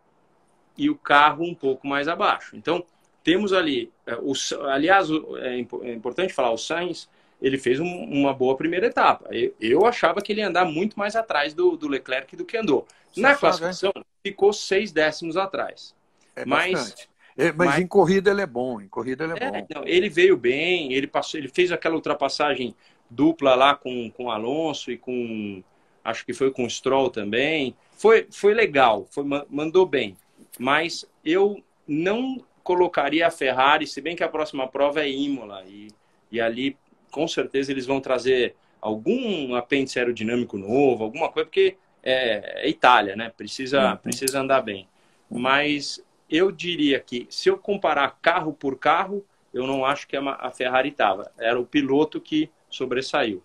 [0.76, 2.56] e o carro um pouco mais abaixo.
[2.56, 2.84] Então,
[3.22, 4.32] temos ali, é, o,
[4.68, 5.08] aliás,
[5.40, 7.08] é, é importante falar, o Sainz,
[7.40, 9.28] ele fez um, uma boa primeira etapa.
[9.30, 12.56] Eu, eu, achava que ele ia andar muito mais atrás do, do Leclerc do que
[12.56, 12.86] andou.
[13.12, 13.92] Você Na classificação,
[14.24, 15.94] ficou seis décimos atrás.
[16.34, 19.50] É mas, é, mas, mas, em corrida ele é bom, em corrida ele é, é
[19.50, 19.66] bom.
[19.74, 22.74] Não, ele veio bem, ele passou, ele fez aquela ultrapassagem
[23.08, 25.62] dupla lá com, com Alonso e com
[26.04, 27.74] acho que foi com Stroll também.
[27.92, 30.16] Foi, foi legal, foi, mandou bem.
[30.58, 35.88] Mas eu não colocaria a Ferrari, se bem que a próxima prova é Imola, e,
[36.30, 36.76] e ali
[37.10, 43.14] com certeza eles vão trazer algum apêndice aerodinâmico novo, alguma coisa, porque é, é Itália,
[43.14, 43.32] né?
[43.36, 43.96] Precisa, uhum.
[43.96, 44.88] precisa andar bem.
[45.30, 50.50] Mas eu diria que, se eu comparar carro por carro, eu não acho que a
[50.50, 51.30] Ferrari estava.
[51.38, 53.42] Era o piloto que sobressaiu.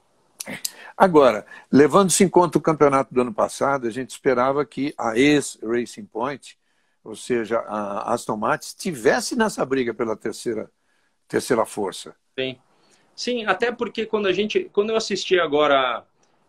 [0.95, 6.05] Agora, levando-se em conta o campeonato do ano passado, a gente esperava que a ex-Racing
[6.05, 6.57] Point,
[7.03, 10.71] ou seja, a Aston Martin, estivesse nessa briga pela terceira,
[11.27, 12.15] terceira força.
[12.39, 12.57] Sim.
[13.13, 16.05] Sim, até porque quando a gente, quando eu assisti agora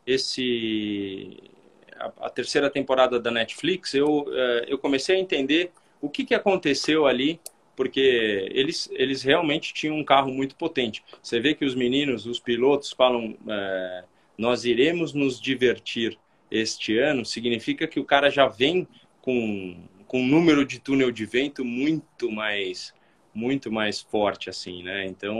[0.07, 1.51] esse
[1.98, 6.35] a, a terceira temporada da Netflix, eu, eh, eu comecei a entender o que, que
[6.35, 7.41] aconteceu ali
[7.79, 11.05] porque eles, eles realmente tinham um carro muito potente.
[11.23, 14.05] Você vê que os meninos, os pilotos, falam: é,
[14.37, 16.19] nós iremos nos divertir
[16.51, 18.89] este ano, significa que o cara já vem
[19.23, 19.77] com,
[20.09, 22.93] com um número de túnel de vento muito mais,
[23.33, 25.07] muito mais forte, assim, né?
[25.07, 25.39] Então,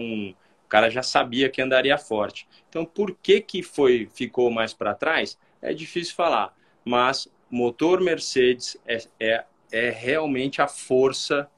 [0.65, 2.47] o cara já sabia que andaria forte.
[2.69, 5.37] Então, por que, que foi, ficou mais para trás?
[5.61, 11.49] É difícil falar, mas motor Mercedes é, é, é realmente a força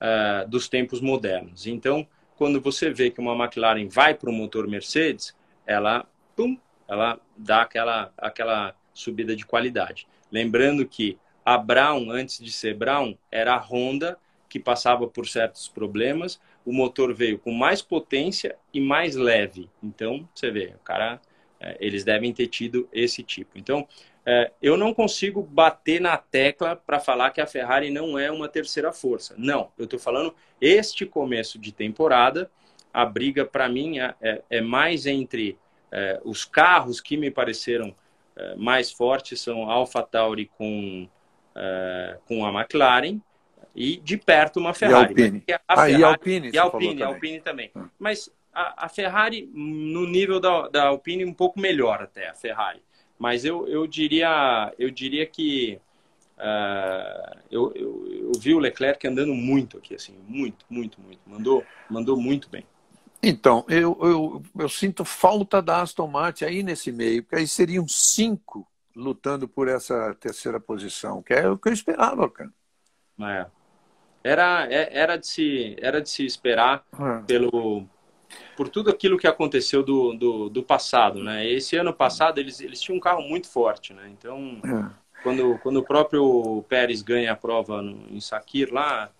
[0.00, 1.66] uh, dos tempos modernos.
[1.66, 5.34] Então, quando você vê que uma McLaren vai para o motor Mercedes,
[5.66, 10.06] ela, pum, ela dá aquela, aquela subida de qualidade.
[10.30, 15.68] Lembrando que a Brown, antes de ser Brown, era a Honda que passava por certos
[15.68, 16.40] problemas.
[16.64, 19.68] O motor veio com mais potência e mais leve.
[19.82, 21.20] Então, você vê, o cara,
[21.60, 23.58] eh, eles devem ter tido esse tipo.
[23.58, 23.86] Então,
[24.26, 28.48] é, eu não consigo bater na tecla para falar que a Ferrari não é uma
[28.48, 29.34] terceira força.
[29.36, 32.50] Não, eu estou falando este começo de temporada,
[32.92, 35.58] a briga para mim é, é, é, mais entre
[35.92, 37.94] é, os carros que me pareceram
[38.36, 41.08] é, mais fortes são a AlphaTauri com
[41.54, 43.20] é, com a McLaren
[43.74, 45.14] e de perto uma Ferrari.
[45.16, 45.44] E Alpine.
[45.48, 47.06] A ah, Ferrari, e Alpine, e Alpine, também.
[47.06, 47.70] Alpine também.
[47.76, 47.88] Hum.
[47.98, 52.82] Mas a, a Ferrari no nível da, da Alpine um pouco melhor até a Ferrari.
[53.24, 55.80] Mas eu, eu, diria, eu diria que
[56.36, 61.20] uh, eu, eu, eu, vi o Leclerc andando muito aqui, assim, muito, muito, muito.
[61.26, 62.66] Mandou, mandou muito bem.
[63.22, 67.88] Então, eu, eu, eu sinto falta da Aston Martin aí nesse meio, porque aí seriam
[67.88, 72.52] cinco lutando por essa terceira posição, que é o que eu esperava, cara.
[73.22, 73.46] É.
[74.22, 77.22] Era, é, era, de, se, era de se esperar é.
[77.26, 77.88] pelo,
[78.56, 81.46] por tudo aquilo que aconteceu do, do, do, passado, né?
[81.46, 84.10] Esse ano passado eles, eles tinham um carro muito forte, né?
[84.10, 85.22] Então, é.
[85.22, 89.10] quando, quando o próprio Pérez ganha a prova no, em Sakir lá,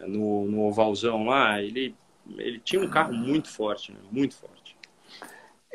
[0.00, 1.94] no, no ovalzão lá, ele,
[2.36, 3.98] ele tinha um carro muito forte, né?
[4.10, 4.76] Muito forte.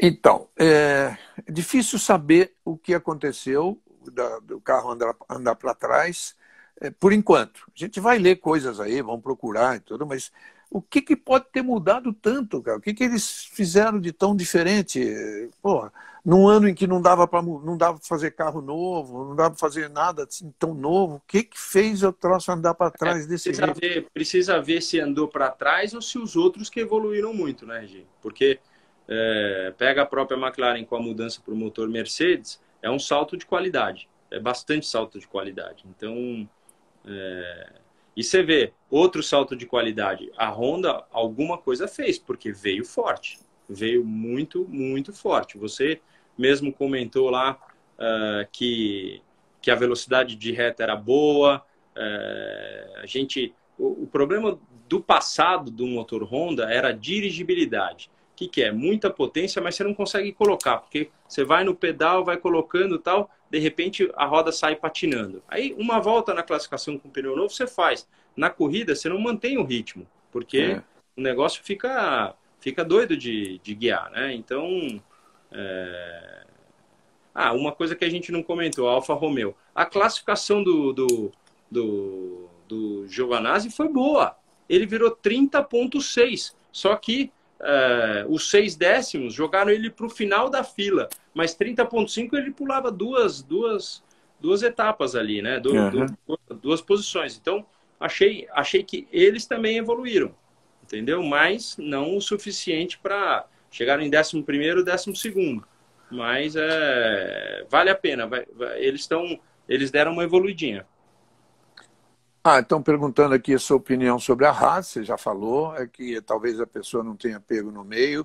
[0.02, 1.18] Então, é
[1.50, 3.80] difícil saber o que aconteceu
[4.12, 6.36] da, do carro andar, andar para trás,
[6.82, 7.64] é, por enquanto.
[7.68, 10.32] A gente vai ler coisas aí, vamos procurar e tudo, mas
[10.76, 12.78] o que, que pode ter mudado tanto, cara?
[12.78, 15.00] O que, que eles fizeram de tão diferente?
[15.62, 15.90] Porra,
[16.24, 19.52] num ano em que não dava para não dava pra fazer carro novo, não dava
[19.52, 22.92] para fazer nada assim, tão novo, o que, que fez o troço andar para é,
[22.92, 23.80] trás é, desse precisa jeito?
[23.80, 27.88] Ver, precisa ver se andou para trás ou se os outros que evoluíram muito, né,
[27.88, 28.06] Gi?
[28.22, 28.60] Porque
[29.08, 33.38] é, pega a própria McLaren com a mudança para o motor Mercedes, é um salto
[33.38, 35.86] de qualidade, é bastante salto de qualidade.
[35.88, 36.50] Então,
[37.08, 37.70] é,
[38.16, 40.32] e você vê outro salto de qualidade.
[40.38, 43.40] A Honda alguma coisa fez, porque veio forte.
[43.68, 45.58] Veio muito, muito forte.
[45.58, 46.00] Você
[46.38, 47.60] mesmo comentou lá
[47.96, 49.22] uh, que,
[49.62, 51.62] que a velocidade de reta era boa.
[51.96, 54.58] Uh, a gente, o, o, problema
[54.88, 58.10] do passado do motor Honda era a dirigibilidade.
[58.36, 58.70] O que, que é?
[58.70, 63.30] Muita potência, mas você não consegue colocar, porque você vai no pedal, vai colocando tal,
[63.50, 65.42] de repente a roda sai patinando.
[65.48, 68.06] Aí uma volta na classificação com pneu novo você faz.
[68.36, 70.84] Na corrida você não mantém o ritmo, porque é.
[71.16, 74.34] o negócio fica, fica doido de, de guiar, né?
[74.34, 75.02] Então,
[75.50, 76.46] é...
[77.34, 79.56] ah, uma coisa que a gente não comentou, a Alfa Romeo.
[79.74, 81.32] A classificação do, do,
[81.72, 84.36] do, do Giovanazzi foi boa.
[84.68, 90.64] Ele virou 30.6, só que uh, os seis décimos jogaram ele para o final da
[90.64, 94.04] fila, mas 30.5 ele pulava duas, duas,
[94.40, 95.60] duas etapas ali, né?
[95.60, 95.90] Du uhum.
[95.90, 96.12] duas,
[96.62, 97.38] duas, posições.
[97.38, 97.66] Então,
[98.00, 100.34] achei, achei que eles também evoluíram,
[100.84, 101.24] entendeu?
[101.24, 105.66] Mas não o suficiente para chegar em 11 primeiro, 12 segundo.
[106.10, 108.28] Mas é, vale a pena.
[108.28, 110.86] Vai, vai, eles estão, eles deram uma evoluidinha.
[112.48, 116.22] Ah, estão perguntando aqui a sua opinião sobre a Haas, você já falou, é que
[116.22, 118.24] talvez a pessoa não tenha pego no meio.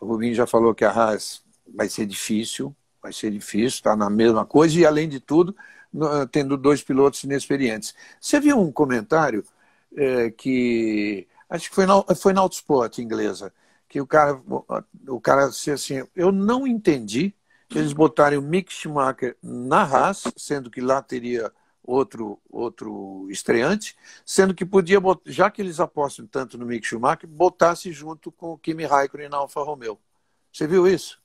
[0.00, 4.08] O Rubinho já falou que a Haas vai ser difícil, vai ser difícil, está na
[4.08, 5.54] mesma coisa, e além de tudo,
[6.32, 7.94] tendo dois pilotos inexperientes.
[8.18, 9.44] Você viu um comentário
[9.94, 13.52] é, que acho que foi na, foi na Autosport inglesa,
[13.86, 14.40] que o cara,
[15.06, 17.34] o cara disse assim, eu não entendi
[17.74, 21.52] eles botarem o Mick Schumacher na Haas, sendo que lá teria
[21.90, 27.92] outro outro estreante, sendo que podia, já que eles apostam tanto no Mick Schumacher, botasse
[27.92, 29.98] junto com o Kimi Raikkonen na Alfa Romeo.
[30.52, 31.20] Você viu isso?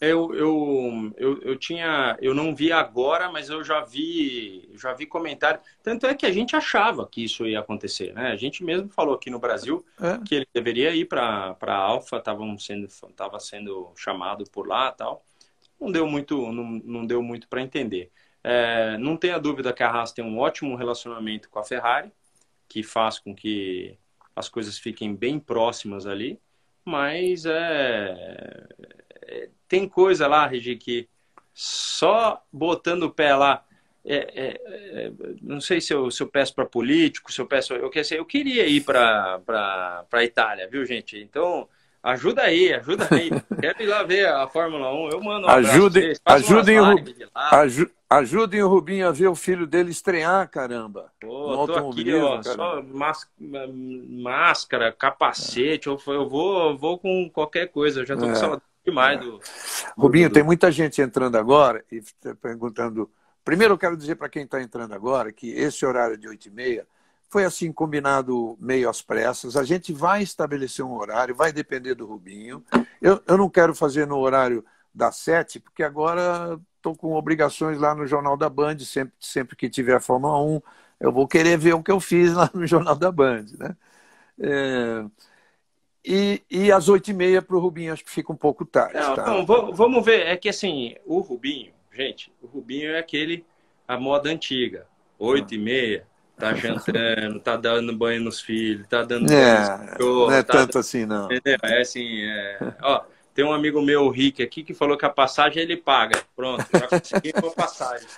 [0.00, 5.06] Eu, eu, eu, eu tinha, eu não vi agora, mas eu já vi, já vi
[5.06, 5.60] comentário.
[5.82, 8.30] Tanto é que a gente achava que isso ia acontecer, né?
[8.30, 10.24] A gente mesmo falou aqui no Brasil é.
[10.24, 15.24] que ele deveria ir para a Alfa, estavam sendo, estava sendo chamado por lá, tal.
[15.80, 18.12] Não deu muito, não, não deu muito para entender.
[18.50, 22.10] É, não tenha dúvida que a Haas tem um ótimo relacionamento com a Ferrari,
[22.66, 23.94] que faz com que
[24.34, 26.40] as coisas fiquem bem próximas ali,
[26.82, 28.66] mas é,
[29.26, 31.06] é, tem coisa lá, Regi, que
[31.52, 33.66] só botando o pé lá,
[34.02, 34.48] é, é,
[35.04, 37.74] é não sei se eu, se eu peço para político, se eu peço.
[37.74, 39.42] Eu, eu queria ir para
[40.10, 41.18] a Itália, viu, gente?
[41.18, 41.68] Então,
[42.02, 43.28] Ajuda aí, ajuda aí.
[43.60, 45.10] Quero ir lá ver a Fórmula 1.
[45.10, 46.96] Eu mando um ajudem, ajudem, o,
[47.34, 51.12] aju, ajudem o Rubinho a ver o filho dele estrear, caramba.
[51.20, 52.82] Pô, tô aqui, ó, só
[53.38, 55.88] máscara, capacete.
[55.88, 58.00] Eu, eu vou, vou com qualquer coisa.
[58.00, 59.22] Eu já tô é, com saudade demais é.
[59.22, 59.40] do.
[59.96, 60.32] Rubinho, do...
[60.32, 62.02] tem muita gente entrando agora e
[62.40, 63.10] perguntando.
[63.44, 66.50] Primeiro, eu quero dizer para quem está entrando agora que esse horário de 8 e
[66.50, 66.86] meia
[67.30, 69.56] foi assim combinado meio às pressas.
[69.56, 72.64] A gente vai estabelecer um horário, vai depender do Rubinho.
[73.00, 76.58] Eu, eu não quero fazer no horário das sete, porque agora
[76.90, 80.60] estou com obrigações lá no Jornal da Band, sempre, sempre que tiver a Fórmula 1,
[81.00, 83.46] eu vou querer ver o que eu fiz lá no Jornal da Band.
[83.58, 83.76] Né?
[84.40, 85.04] É...
[86.04, 88.94] E, e às oito e meia para o Rubinho acho que fica um pouco tarde.
[88.94, 89.38] Não, tá?
[89.38, 93.44] Então, vamos ver, é que assim, o Rubinho, gente, o Rubinho é aquele,
[93.86, 94.86] a moda antiga,
[95.18, 96.06] oito e meia,
[96.38, 100.78] tá jantando, tá dando banho nos filhos, tá dando é, banho Não é tá tanto
[100.78, 101.26] assim, não.
[101.26, 101.58] Entendeu?
[101.64, 102.74] É assim, é...
[102.80, 103.02] ó,
[103.38, 106.20] tem um amigo meu, o Rick, aqui, que falou que a passagem ele paga.
[106.34, 108.08] Pronto, já consegui a passagem.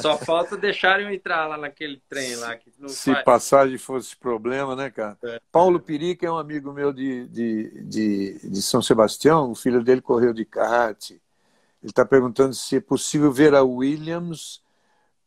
[0.00, 2.56] Só falta deixarem eu entrar lá naquele trem lá.
[2.56, 3.22] Que Se faz...
[3.22, 5.18] passagem fosse problema, né, cara?
[5.22, 5.38] É.
[5.52, 10.00] Paulo Pirica é um amigo meu de, de, de, de São Sebastião, o filho dele
[10.00, 11.10] correu de kart.
[11.10, 11.20] Ele
[11.82, 14.62] está perguntando se é possível ver a Williams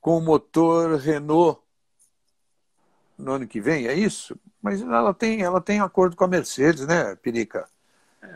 [0.01, 1.61] com motor Renault
[3.19, 4.35] no ano que vem, é isso?
[4.59, 7.71] Mas ela tem, ela tem acordo com a Mercedes, né, Pirica?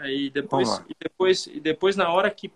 [0.02, 2.52] É, e, depois, e, depois, e depois, na hora que,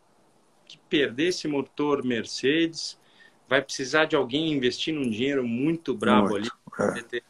[0.65, 2.99] que perder esse motor Mercedes,
[3.47, 7.01] vai precisar de alguém investir um dinheiro muito bravo muito, ali.
[7.13, 7.21] É.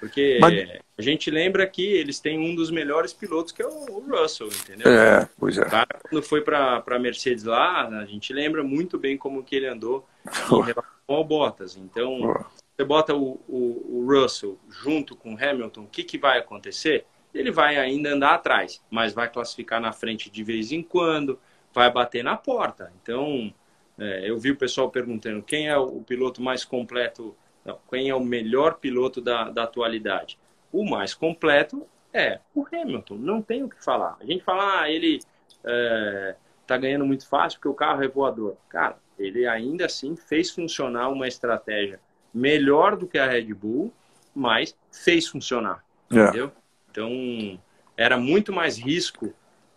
[0.00, 0.80] Porque Mas...
[0.96, 4.90] a gente lembra que eles têm um dos melhores pilotos, que é o Russell, entendeu?
[4.90, 5.64] É, pois é.
[5.64, 9.66] Cara, quando foi para a Mercedes lá, a gente lembra muito bem como que ele
[9.66, 11.76] andou em relação ao Bottas.
[11.76, 12.32] Então,
[12.76, 17.04] você bota o, o, o Russell junto com o Hamilton, o que, que vai acontecer?
[17.34, 21.38] Ele vai ainda andar atrás, mas vai classificar na frente de vez em quando,
[21.72, 22.92] vai bater na porta.
[23.02, 23.52] Então,
[23.98, 28.14] é, eu vi o pessoal perguntando quem é o piloto mais completo, não, quem é
[28.14, 30.38] o melhor piloto da, da atualidade.
[30.72, 34.16] O mais completo é o Hamilton, não tem o que falar.
[34.20, 35.20] A gente fala, ah, ele
[35.64, 36.34] é,
[36.66, 38.56] tá ganhando muito fácil porque o carro é voador.
[38.68, 42.00] Cara, ele ainda assim fez funcionar uma estratégia
[42.32, 43.92] melhor do que a Red Bull,
[44.34, 46.14] mas fez funcionar, é.
[46.14, 46.52] entendeu?
[46.98, 47.60] Então,
[47.96, 49.26] era muito mais risco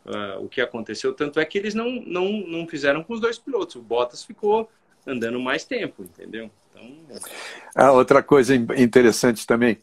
[0.06, 3.38] uh, o que aconteceu, tanto é que eles não, não, não fizeram com os dois
[3.38, 4.68] pilotos, o Bottas ficou
[5.06, 6.50] andando mais tempo, entendeu?
[6.72, 6.98] Então...
[7.76, 9.78] Ah, outra coisa interessante também,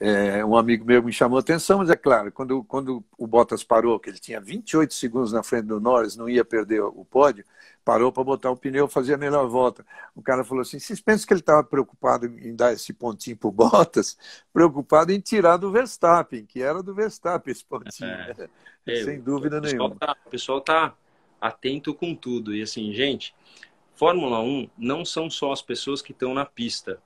[0.00, 3.62] é, um amigo meu me chamou a atenção, mas é claro, quando, quando o Bottas
[3.62, 7.44] parou, que ele tinha 28 segundos na frente do Norris, não ia perder o pódio,
[7.84, 9.86] parou para botar o pneu, fazer a melhor volta.
[10.14, 13.48] O cara falou assim: vocês pensam que ele estava preocupado em dar esse pontinho para
[13.48, 14.18] o Bottas?
[14.52, 18.10] Preocupado em tirar do Verstappen, que era do Verstappen esse pontinho.
[18.10, 18.48] É,
[18.86, 19.94] é, Sem dúvida o nenhuma.
[19.96, 20.94] Tá, o pessoal está
[21.40, 22.54] atento com tudo.
[22.54, 23.34] E assim, gente,
[23.94, 27.00] Fórmula 1 não são só as pessoas que estão na pista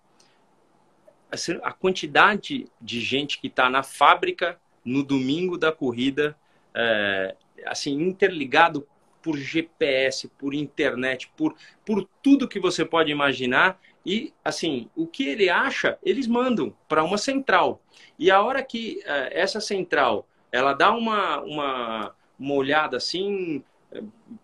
[1.63, 6.37] a quantidade de gente que está na fábrica no domingo da corrida,
[6.75, 8.87] é, assim, interligado
[9.23, 11.55] por GPS, por internet, por,
[11.85, 13.79] por tudo que você pode imaginar.
[14.07, 17.83] E, assim, o que ele acha, eles mandam para uma central.
[18.19, 23.63] E a hora que uh, essa central ela dá uma, uma, uma olhada assim,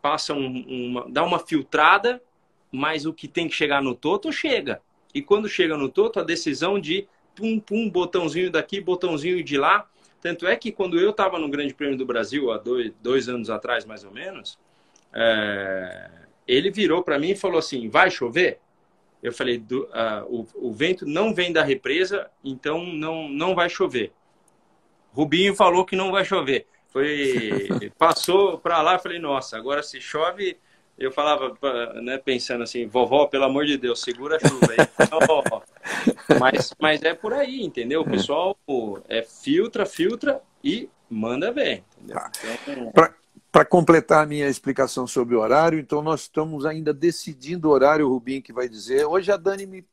[0.03, 2.22] passa um, uma, dá uma filtrada,
[2.70, 4.82] mas o que tem que chegar no Toto chega.
[5.15, 9.89] E quando chega no Toto, a decisão de pum, pum, botãozinho daqui, botãozinho de lá.
[10.21, 13.51] Tanto é que quando eu estava no Grande Prêmio do Brasil, há dois, dois anos
[13.51, 14.59] atrás, mais ou menos,
[15.12, 16.11] é,
[16.49, 18.59] ele virou para mim e falou assim: vai chover?
[19.23, 23.69] Eu falei: do, uh, o, o vento não vem da represa, então não, não vai
[23.69, 24.12] chover.
[25.12, 26.67] Rubinho falou que não vai chover.
[26.89, 30.59] Foi, passou para lá, falei, nossa, agora se chove,
[30.99, 31.57] eu falava,
[32.01, 36.38] né, pensando assim, vovó, pelo amor de Deus, segura a chuva aí.
[36.40, 38.01] Mas, mas é por aí, entendeu?
[38.01, 38.57] O pessoal
[39.09, 41.84] é, filtra, filtra e manda ver.
[42.09, 42.30] Tá.
[42.62, 42.92] Então,
[43.53, 48.07] Para completar a minha explicação sobre o horário, então nós estamos ainda decidindo o horário,
[48.07, 49.05] o Rubinho que vai dizer.
[49.05, 49.86] Hoje a Dani me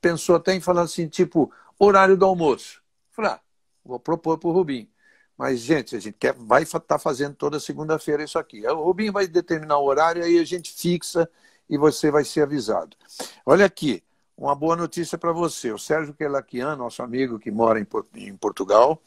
[0.00, 2.82] pensou até em falar assim, tipo, horário do almoço.
[3.10, 3.40] Falei, ah,
[3.84, 4.88] vou propor para o Rubinho.
[5.36, 8.66] Mas, gente, a gente quer, vai estar tá fazendo toda segunda-feira isso aqui.
[8.66, 11.28] O Rubinho vai determinar o horário, aí a gente fixa
[11.68, 12.96] e você vai ser avisado.
[13.44, 14.02] Olha aqui,
[14.36, 15.72] uma boa notícia para você.
[15.72, 19.02] O Sérgio Quelaquian, nosso amigo que mora em, em Portugal,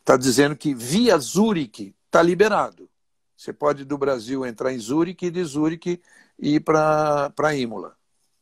[0.00, 2.88] está dizendo que via Zurique está liberado.
[3.36, 6.02] Você pode do Brasil entrar em Zurique e de Zurique
[6.38, 7.96] ir para Imola.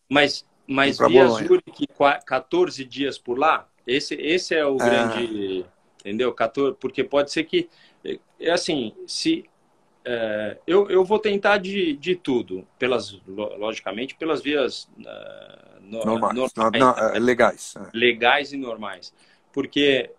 [0.08, 1.46] Mas, mas via Bolonha.
[1.46, 1.86] Zurique
[2.24, 3.68] 14 dias por lá?
[3.86, 4.78] Esse, esse é o é...
[4.78, 5.66] grande
[6.06, 6.32] entendeu?
[6.32, 7.68] 14, porque pode ser que,
[8.38, 9.44] é assim, se
[10.04, 16.54] é, eu, eu vou tentar de, de tudo, pelas, logicamente, pelas vias uh, no, normais,
[16.54, 17.74] normais não, não, é, legais.
[17.76, 17.90] É.
[17.92, 19.12] Legais e normais.
[19.52, 20.10] Porque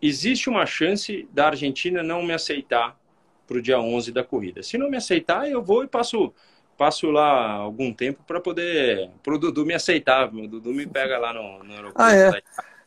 [0.00, 2.96] existe uma chance da Argentina não me aceitar
[3.44, 4.62] para o dia 11 da corrida.
[4.62, 6.32] Se não me aceitar, eu vou e passo
[6.76, 10.32] passo lá algum tempo para poder para o Dudu me aceitar.
[10.32, 12.00] O Dudu me pega lá no, no aeroporto.
[12.00, 12.40] Ah, é?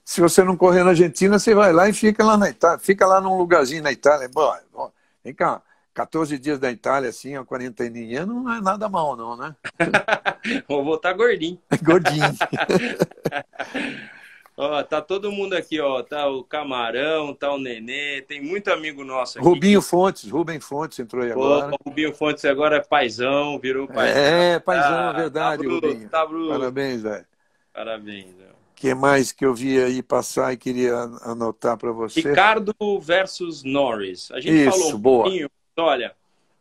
[0.04, 2.80] Se você não correr na Argentina, você vai lá e fica lá na Itália.
[2.80, 4.30] Fica lá num lugarzinho na Itália.
[4.34, 4.92] Bom, bom
[5.24, 5.62] vem cá,
[5.94, 9.56] 14 dias da Itália, assim, a quarenteninha, não é nada mal, não, né?
[10.68, 11.60] Vou voltar gordinho.
[11.84, 12.24] gordinho.
[14.58, 16.02] ó, tá todo mundo aqui, ó.
[16.02, 19.48] Tá o Camarão, tá o Nenê, tem muito amigo nosso aqui.
[19.48, 21.76] Rubinho Fontes, Rubem Fontes entrou aí agora.
[21.86, 24.22] Rubinho Fontes agora é paizão, virou paizão.
[24.22, 26.10] É, paizão, é verdade, tá bruto, Rubinho.
[26.10, 26.50] Tá bruto.
[26.50, 27.26] Parabéns, velho.
[27.74, 32.20] Parabéns, velho que mais que eu vi aí passar e queria anotar para você?
[32.20, 34.32] Ricardo versus Norris.
[34.32, 35.24] A gente Isso, falou um boa.
[35.26, 35.50] pouquinho.
[35.78, 36.16] Olha,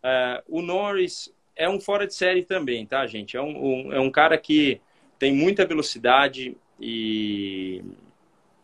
[0.04, 3.38] uh, o Norris é um fora de série também, tá, gente?
[3.38, 4.82] É um, um, é um cara que
[5.18, 7.82] tem muita velocidade e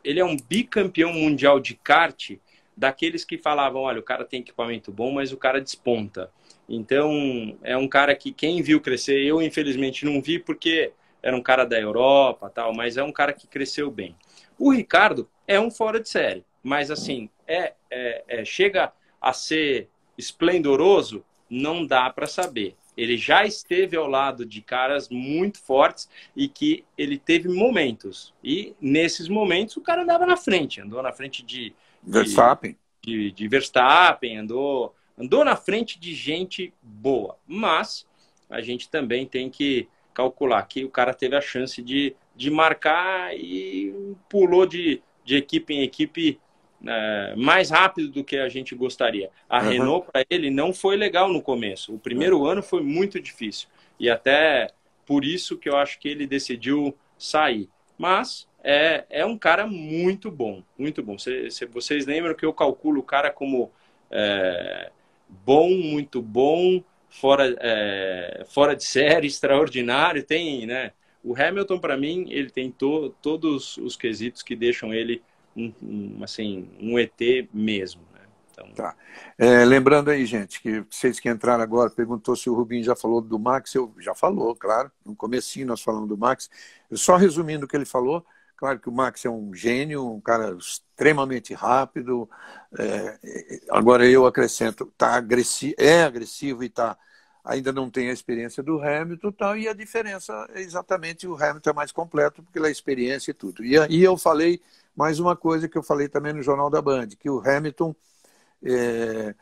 [0.05, 2.33] ele é um bicampeão mundial de kart
[2.77, 6.31] daqueles que falavam, olha, o cara tem equipamento bom, mas o cara desponta.
[6.69, 10.93] Então, é um cara que quem viu crescer, eu infelizmente não vi porque
[11.27, 14.15] era um cara da Europa, tal, mas é um cara que cresceu bem.
[14.57, 19.89] O Ricardo é um fora de série, mas assim, é, é, é chega a ser
[20.17, 22.77] esplendoroso, não dá para saber.
[22.97, 28.33] Ele já esteve ao lado de caras muito fortes e que ele teve momentos.
[28.43, 31.75] E nesses momentos o cara andava na frente, andou na frente de,
[32.05, 37.37] Verstappen, de, de Verstappen, andou andou na frente de gente boa.
[37.49, 38.07] Mas
[38.49, 43.37] a gente também tem que calcular que o cara teve a chance de, de marcar
[43.37, 43.95] e
[44.31, 46.41] pulou de, de equipe em equipe
[46.87, 49.31] é, mais rápido do que a gente gostaria.
[49.47, 49.69] A uhum.
[49.69, 51.95] Renault, para ele, não foi legal no começo.
[51.95, 52.47] O primeiro uhum.
[52.47, 53.69] ano foi muito difícil.
[54.01, 54.69] E até
[55.05, 57.69] por isso que eu acho que ele decidiu sair.
[57.99, 61.19] Mas é, é um cara muito bom, muito bom.
[61.19, 63.71] Se, se vocês lembram que eu calculo o cara como
[64.11, 64.91] é,
[65.29, 66.83] bom, muito bom,
[67.21, 70.23] fora, é, fora de série, extraordinário.
[70.23, 70.93] Tem, né?
[71.23, 75.23] O Hamilton, para mim, ele tem to, todos os quesitos que deixam ele
[75.57, 77.21] um, um assim, um ET
[77.53, 78.03] mesmo.
[78.13, 78.21] Né?
[78.53, 78.69] Então...
[78.73, 78.95] Tá.
[79.37, 83.21] É, lembrando aí, gente, que vocês que entraram agora, perguntou se o Rubinho já falou
[83.21, 83.75] do Max.
[83.75, 84.91] Eu já falou, claro.
[85.05, 86.49] No comecinho nós falamos do Max.
[86.91, 88.25] Eu só resumindo o que ele falou,
[88.57, 92.29] Claro que o Max é um gênio, um cara extremamente rápido.
[92.79, 93.19] É,
[93.71, 96.97] agora eu acrescento, tá agressivo, é agressivo e tá,
[97.47, 101.71] ainda não tem a experiência do Hamilton tal, e a diferença é exatamente o Hamilton
[101.71, 103.65] é mais completo pela experiência e tudo.
[103.65, 104.61] E, e eu falei
[104.97, 107.95] mais uma coisa que eu falei também no Jornal da Band, que o Hamilton.
[108.63, 109.35] É,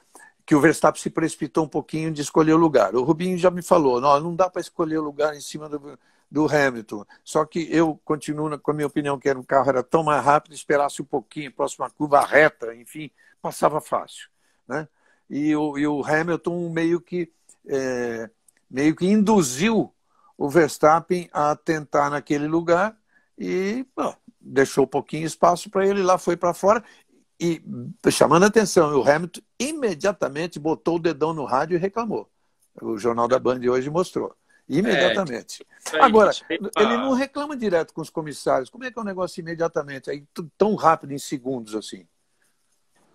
[0.46, 2.94] que o Verstappen se precipitou um pouquinho de escolher o lugar.
[2.94, 5.98] O Rubinho já me falou, não, não dá para escolher o lugar em cima do,
[6.30, 7.06] do Hamilton.
[7.24, 10.22] Só que eu continuo com a minha opinião que era um carro era tão mais
[10.22, 14.28] rápido, esperasse um pouquinho, próxima curva reta, enfim, passava fácil.
[14.68, 14.86] Né?
[15.30, 17.32] E, o, e o Hamilton meio que
[17.66, 18.30] é,
[18.70, 19.92] meio que induziu
[20.36, 22.96] o Verstappen a tentar naquele lugar
[23.38, 26.82] e bom, deixou um pouquinho espaço para ele, lá foi para fora
[27.40, 27.62] e
[28.10, 32.28] chamando a atenção, o Hamilton imediatamente botou o dedão no rádio e reclamou.
[32.80, 34.34] O Jornal da Band hoje mostrou.
[34.68, 35.66] Imediatamente.
[35.92, 38.70] É, Agora, ele não reclama direto com os comissários.
[38.70, 40.24] Como é que é um negócio imediatamente, aí,
[40.56, 42.06] tão rápido, em segundos assim?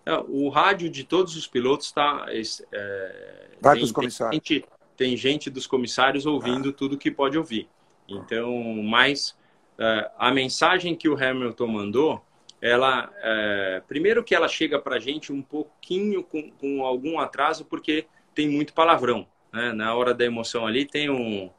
[0.04, 2.26] É, o rádio de todos os pilotos está.
[2.72, 4.40] É, Vai para os comissários.
[4.42, 6.72] Tem gente, tem gente, dos comissários ouvindo ah.
[6.72, 7.68] tudo que pode ouvir.
[8.08, 8.50] Então,
[8.82, 9.36] mas
[9.78, 12.24] é, a mensagem que o Hamilton mandou,
[12.60, 13.10] ela.
[13.22, 18.06] É, primeiro que ela chega para a gente um pouquinho com, com algum atraso, porque
[18.34, 19.26] tem muito palavrão.
[19.52, 19.72] Né?
[19.72, 21.50] Na hora da emoção ali tem um.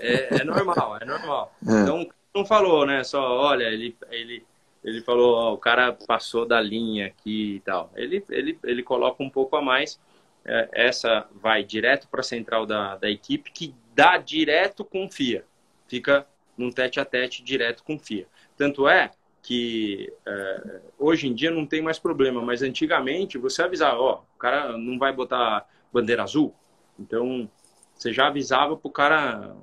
[0.00, 1.54] É, é normal, é normal.
[1.66, 1.82] É.
[1.82, 3.02] Então, não falou, né?
[3.02, 4.46] Só, olha, ele, ele,
[4.86, 7.90] ele falou, o cara passou da linha aqui e tal.
[7.96, 9.98] Ele, ele, ele coloca um pouco a mais.
[10.44, 15.44] É, essa vai direto para a central da, da equipe, que dá direto com FIA.
[15.88, 16.24] Fica
[16.56, 18.28] num tete a tete direto com FIA.
[18.56, 19.10] Tanto é
[19.42, 24.38] que é, hoje em dia não tem mais problema, mas antigamente você avisava, ó, o
[24.38, 26.54] cara não vai botar bandeira azul,
[26.98, 27.48] então
[27.94, 29.56] você já avisava para o cara,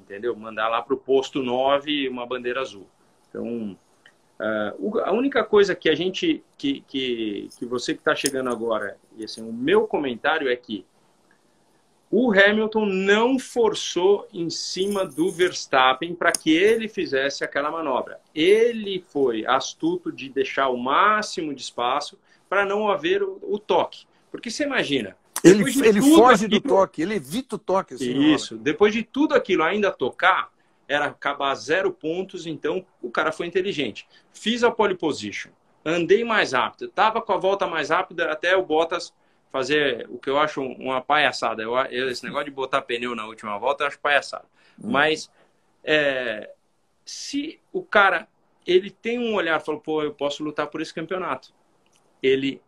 [0.00, 0.34] entendeu?
[0.36, 2.86] Mandar lá para o posto 9 uma bandeira azul.
[3.28, 3.76] Então,
[4.40, 8.96] uh, a única coisa que a gente, que, que, que você que está chegando agora,
[9.16, 10.86] e assim, o meu comentário é que
[12.10, 18.18] o Hamilton não forçou em cima do Verstappen para que ele fizesse aquela manobra.
[18.34, 22.18] Ele foi astuto de deixar o máximo de espaço
[22.48, 24.06] para não haver o, o, toque.
[24.30, 25.16] Porque você imagina.
[25.44, 27.94] Ele, ele foge aquilo, do toque, ele evita o toque.
[27.94, 28.56] Assim, isso.
[28.56, 30.50] Depois de tudo aquilo ainda tocar,
[30.88, 34.08] era acabar zero pontos, então o cara foi inteligente.
[34.32, 35.50] Fiz a pole position,
[35.84, 39.12] andei mais rápido, estava com a volta mais rápida até o Bottas
[39.50, 41.62] fazer o que eu acho uma palhaçada.
[41.62, 41.76] Eu,
[42.08, 44.44] esse negócio de botar pneu na última volta, eu acho palhaçada.
[44.78, 44.90] Hum.
[44.90, 45.30] Mas
[45.84, 46.50] é,
[47.04, 48.28] se o cara
[48.66, 51.54] ele tem um olhar, falou, pô, eu posso lutar por esse campeonato.
[52.22, 52.60] Ele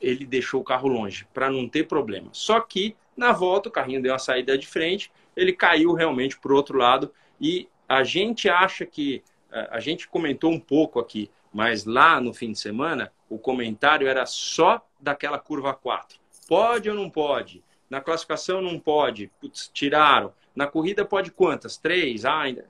[0.00, 2.28] ele deixou o carro longe para não ter problema.
[2.32, 6.52] Só que na volta o carrinho deu uma saída de frente, ele caiu realmente para
[6.52, 11.84] o outro lado e a gente acha que a gente comentou um pouco aqui, mas
[11.84, 16.18] lá no fim de semana o comentário era só daquela curva 4.
[16.48, 17.62] Pode ou não pode?
[17.88, 19.30] Na classificação não pode.
[19.40, 20.32] Putz, tiraram.
[20.54, 21.76] Na corrida pode quantas?
[21.76, 22.24] Três?
[22.24, 22.66] Ah, ainda.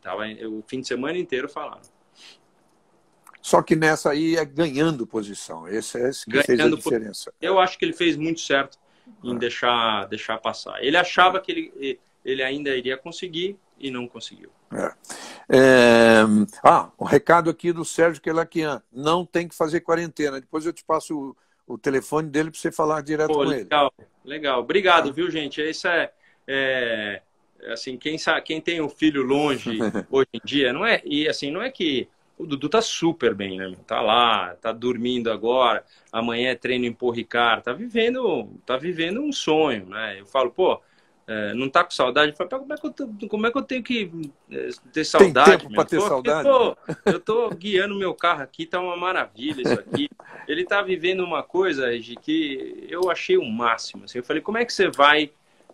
[0.00, 1.88] Tava o fim de semana inteiro falando.
[3.42, 5.66] Só que nessa aí é ganhando posição.
[5.66, 7.34] Esse é esse que ganhando fez a diferença.
[7.40, 8.78] Eu acho que ele fez muito certo
[9.22, 10.82] em deixar, deixar passar.
[10.82, 14.50] Ele achava que ele, ele ainda iria conseguir e não conseguiu.
[14.72, 14.92] É.
[15.48, 16.22] É...
[16.62, 18.82] Ah, o um recado aqui do Sérgio Quelaquian.
[18.92, 20.40] Não tem que fazer quarentena.
[20.40, 21.34] Depois eu te passo
[21.66, 24.08] o, o telefone dele para você falar direto Pô, com legal, ele.
[24.24, 25.60] Legal, obrigado, viu, gente?
[25.60, 26.12] Isso é,
[26.46, 27.22] é,
[27.68, 29.78] assim, quem sabe, quem tem um filho longe
[30.10, 31.00] hoje em dia, não é?
[31.04, 32.08] E assim, não é que
[32.40, 33.74] o Dudu tá super bem, né?
[33.86, 39.30] Tá lá, tá dormindo agora, amanhã é treino em Porricar, tá vivendo, tá vivendo um
[39.30, 40.18] sonho, né?
[40.18, 40.80] Eu falo, pô,
[41.26, 43.62] é, não tá com saudade, fala, como é que eu, tô, como é que eu
[43.62, 44.10] tenho que
[44.50, 45.50] é, ter saudade?
[45.50, 46.48] Tem tempo para ter saudade?
[46.48, 50.08] Eu tô, eu tô guiando meu carro aqui, tá uma maravilha isso aqui.
[50.48, 54.04] Ele tá vivendo uma coisa de que eu achei o máximo.
[54.04, 55.30] Assim, eu falei, como é que você vai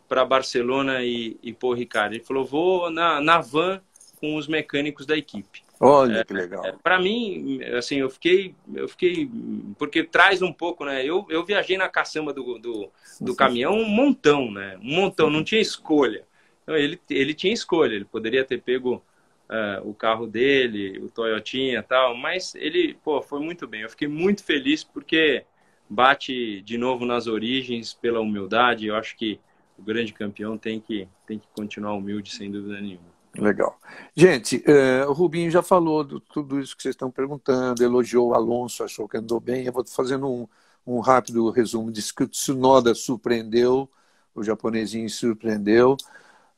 [0.08, 2.14] para Barcelona e, e pôr Ricardo?
[2.14, 3.80] Ele falou, vou na, na van
[4.20, 5.65] com os mecânicos da equipe.
[5.78, 6.64] Olha que legal.
[6.64, 9.30] É, para mim, assim, eu fiquei, eu fiquei,
[9.78, 11.04] porque traz um pouco, né?
[11.04, 14.78] Eu, eu viajei na caçamba do, do, do caminhão um montão, né?
[14.82, 16.24] Um montão, não tinha escolha.
[16.62, 19.02] Então, ele, ele tinha escolha, ele poderia ter pego
[19.50, 23.82] uh, o carro dele, o Toyotinha e tal, mas ele, pô, foi muito bem.
[23.82, 25.44] Eu fiquei muito feliz porque
[25.88, 28.86] bate de novo nas origens pela humildade.
[28.86, 29.38] Eu acho que
[29.78, 33.15] o grande campeão tem que, tem que continuar humilde, sem dúvida nenhuma.
[33.38, 33.78] Legal.
[34.14, 38.34] Gente, é, o Rubinho já falou de tudo isso que vocês estão perguntando, elogiou o
[38.34, 39.66] Alonso, achou que andou bem.
[39.66, 40.48] Eu vou fazendo um,
[40.86, 41.92] um rápido resumo.
[41.92, 43.90] Disse que o Tsunoda surpreendeu,
[44.34, 45.96] o japonesinho surpreendeu.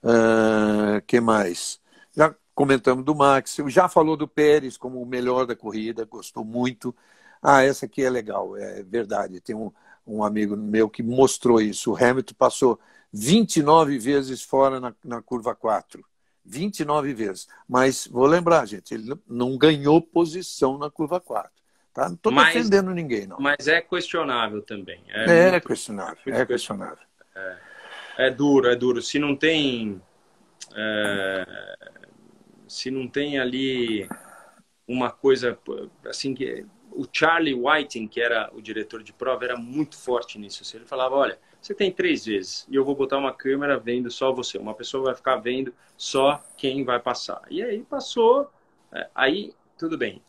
[0.03, 1.81] Uh, que mais?
[2.17, 6.95] Já comentamos do Max, já falou do Pérez como o melhor da corrida, gostou muito.
[7.43, 9.41] Ah, essa aqui é legal, é verdade.
[9.41, 9.73] Tem um,
[10.07, 11.93] um amigo meu que mostrou isso.
[11.93, 12.81] O Hamilton passou
[13.13, 16.05] 29 vezes fora na, na curva 4.
[16.49, 17.47] 29 vezes.
[17.69, 21.51] Mas vou lembrar, gente, ele não ganhou posição na curva 4.
[21.93, 22.09] Tá?
[22.09, 23.39] Não estou defendendo ninguém, não.
[23.39, 25.03] Mas é questionável também.
[25.09, 27.05] É, é muito, questionável, é questionável.
[27.35, 27.57] É,
[28.19, 29.03] é, duro, é duro.
[29.03, 30.01] Se não tem.
[30.75, 31.77] É,
[32.69, 34.09] se não tem ali
[34.87, 35.59] uma coisa
[36.07, 40.65] assim que o Charlie Whiting, que era o diretor de prova, era muito forte nisso.
[40.77, 44.33] Ele falava, olha, você tem três vezes e eu vou botar uma câmera vendo só
[44.33, 44.59] você.
[44.59, 47.43] Uma pessoa vai ficar vendo só quem vai passar.
[47.51, 48.51] E aí passou,
[48.93, 50.23] é, aí tudo bem.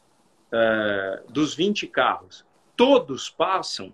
[0.51, 3.93] É, dos 20 carros, todos passam,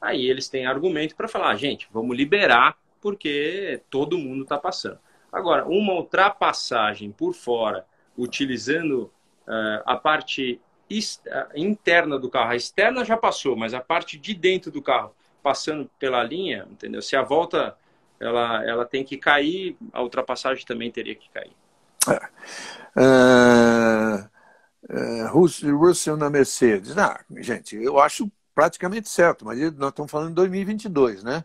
[0.00, 4.98] aí eles têm argumento para falar, gente, vamos liberar porque todo mundo está passando.
[5.32, 9.12] Agora, uma ultrapassagem por fora, utilizando
[9.46, 10.60] uh, a parte
[11.54, 15.14] interna do carro, a externa já passou, mas a parte de dentro do carro,
[15.46, 17.00] passando pela linha, entendeu?
[17.00, 17.76] Se a volta
[18.18, 21.52] ela, ela tem que cair, a ultrapassagem também teria que cair.
[22.08, 23.00] É.
[23.00, 24.28] Uh,
[24.92, 26.98] uh, Russell na Mercedes.
[26.98, 31.44] Ah, gente, eu acho praticamente certo, mas nós estamos falando de 2022, né?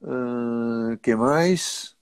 [0.00, 1.96] Uh, que mais?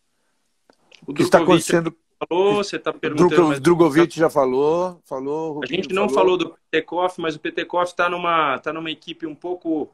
[1.06, 1.96] O que está acontecendo?
[2.28, 3.58] Falou, você está perguntando.
[3.58, 5.62] Drogovic já falou, falou.
[5.64, 9.26] A gente não falou, falou do Petekoff, mas o Petekoff está numa, tá numa equipe
[9.26, 9.90] um pouco,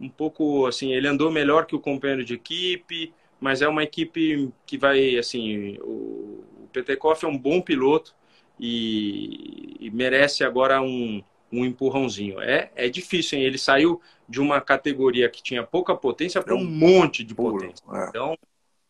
[0.00, 4.50] um pouco assim, ele andou melhor que o companheiro de equipe, mas é uma equipe
[4.66, 8.14] que vai, assim, o, o Petekoff é um bom piloto
[8.58, 11.22] e, e merece agora um,
[11.52, 12.40] um empurrãozinho.
[12.40, 13.44] É, é difícil, hein?
[13.44, 17.84] Ele saiu de uma categoria que tinha pouca potência para um monte de potência.
[17.92, 18.08] É.
[18.08, 18.36] Então,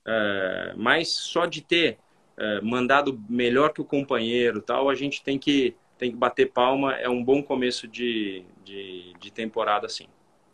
[0.06, 1.98] é, mas só de ter
[2.36, 6.94] é, mandado melhor que o companheiro, tal, a gente tem que tem que bater palma.
[6.94, 10.06] É um bom começo de, de, de temporada, sim.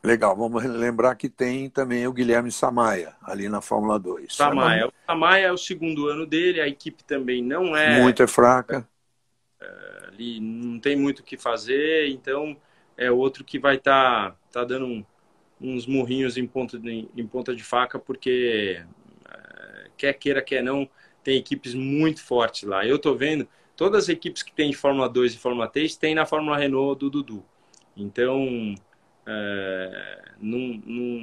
[0.05, 4.35] Legal, vamos lembrar que tem também o Guilherme Samaia, ali na Fórmula 2.
[4.35, 4.89] Samaia.
[4.89, 8.01] O Samaia é o segundo ano dele, a equipe também não é.
[8.01, 8.89] Muito é fraca.
[9.61, 12.57] É, ali não tem muito o que fazer, então
[12.97, 15.05] é outro que vai estar tá, tá dando um,
[15.61, 18.83] uns murrinhos em ponta, de, em ponta de faca, porque
[19.31, 20.89] é, quer queira, quer não,
[21.23, 22.85] tem equipes muito fortes lá.
[22.85, 23.47] Eu estou vendo,
[23.77, 26.99] todas as equipes que tem de Fórmula 2 e Fórmula 3 tem na Fórmula Renault
[26.99, 27.45] do Dudu.
[27.97, 28.75] Então,
[29.27, 31.21] é, não, não,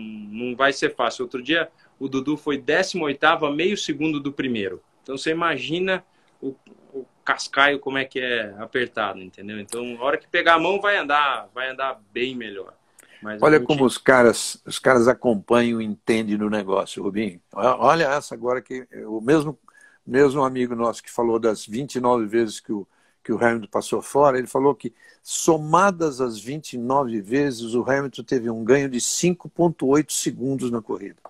[0.48, 1.24] não vai ser fácil.
[1.24, 1.70] Outro dia,
[2.00, 4.82] o Dudu foi 18 a meio segundo do primeiro.
[5.04, 6.04] Então, você imagina
[6.42, 6.56] o,
[6.94, 9.60] o cascaio como é que é apertado, entendeu?
[9.60, 12.74] Então, na hora que pegar a mão, vai andar, vai andar bem melhor.
[13.22, 17.42] Mas Olha como os caras, os caras acompanham e entendem no negócio, Rubinho.
[17.54, 19.60] Olha essa agora que o mesmo,
[20.08, 22.88] mesmo amigo nosso que falou das 29 vezes que o,
[23.30, 28.50] que o Hamilton passou fora, ele falou que somadas as 29 vezes, o Hamilton teve
[28.50, 31.22] um ganho de 5,8 segundos na corrida.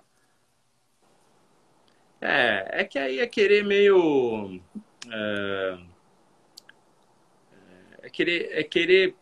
[2.18, 4.58] É, é que aí é querer meio.
[5.12, 5.78] É,
[8.04, 9.14] é querer, é querer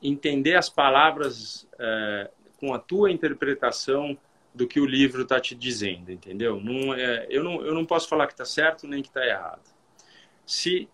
[0.00, 2.30] entender as palavras é,
[2.60, 4.16] com a tua interpretação
[4.54, 6.60] do que o livro está te dizendo, entendeu?
[6.60, 9.68] Não, é, eu, não, eu não posso falar que está certo nem que está errado.
[10.46, 10.88] Se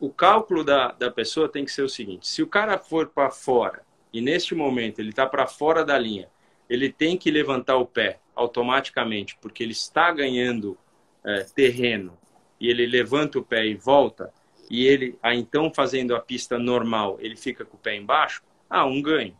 [0.00, 3.30] o cálculo da, da pessoa tem que ser o seguinte: se o cara for para
[3.30, 3.82] fora
[4.12, 6.28] e neste momento ele está para fora da linha,
[6.68, 10.78] ele tem que levantar o pé automaticamente porque ele está ganhando
[11.24, 12.16] é, terreno
[12.60, 14.32] e ele levanta o pé e volta
[14.70, 18.84] e ele, ah, então fazendo a pista normal, ele fica com o pé embaixo, ah,
[18.84, 19.36] um ganho.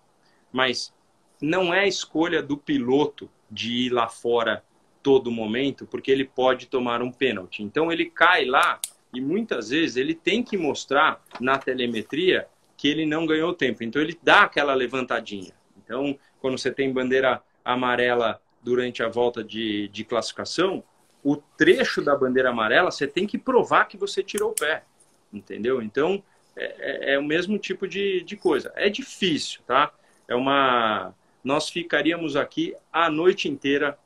[0.50, 0.94] Mas
[1.40, 4.64] não é escolha do piloto de ir lá fora
[5.02, 7.62] todo momento, porque ele pode tomar um pênalti.
[7.62, 8.80] Então ele cai lá
[9.14, 12.46] e muitas vezes ele tem que mostrar na telemetria
[12.76, 13.82] que ele não ganhou tempo.
[13.82, 15.52] Então ele dá aquela levantadinha.
[15.76, 20.84] Então, quando você tem bandeira amarela durante a volta de, de classificação,
[21.24, 24.84] o trecho da bandeira amarela você tem que provar que você tirou o pé
[25.32, 25.82] entendeu?
[25.82, 26.22] Então,
[26.56, 28.72] é, é, é o mesmo tipo de, de coisa.
[28.74, 29.92] É difícil, tá?
[30.26, 31.14] É uma...
[31.42, 33.98] Nós ficaríamos aqui a noite inteira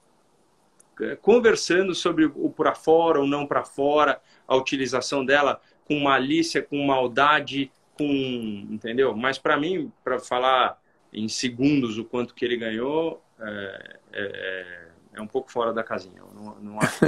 [1.00, 6.62] é, conversando sobre o para fora ou não para fora, a utilização dela com malícia,
[6.62, 9.16] com maldade, com, entendeu?
[9.16, 10.80] Mas para mim, para falar
[11.12, 16.18] em segundos o quanto que ele ganhou, é, é, é um pouco fora da casinha.
[16.18, 17.06] Eu não, não acho que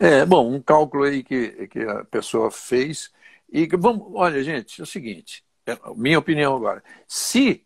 [0.00, 3.12] é, bom, um cálculo aí que, que a pessoa fez.
[3.52, 6.82] E vamos, olha, gente, é o seguinte, é, minha opinião agora.
[7.06, 7.65] Se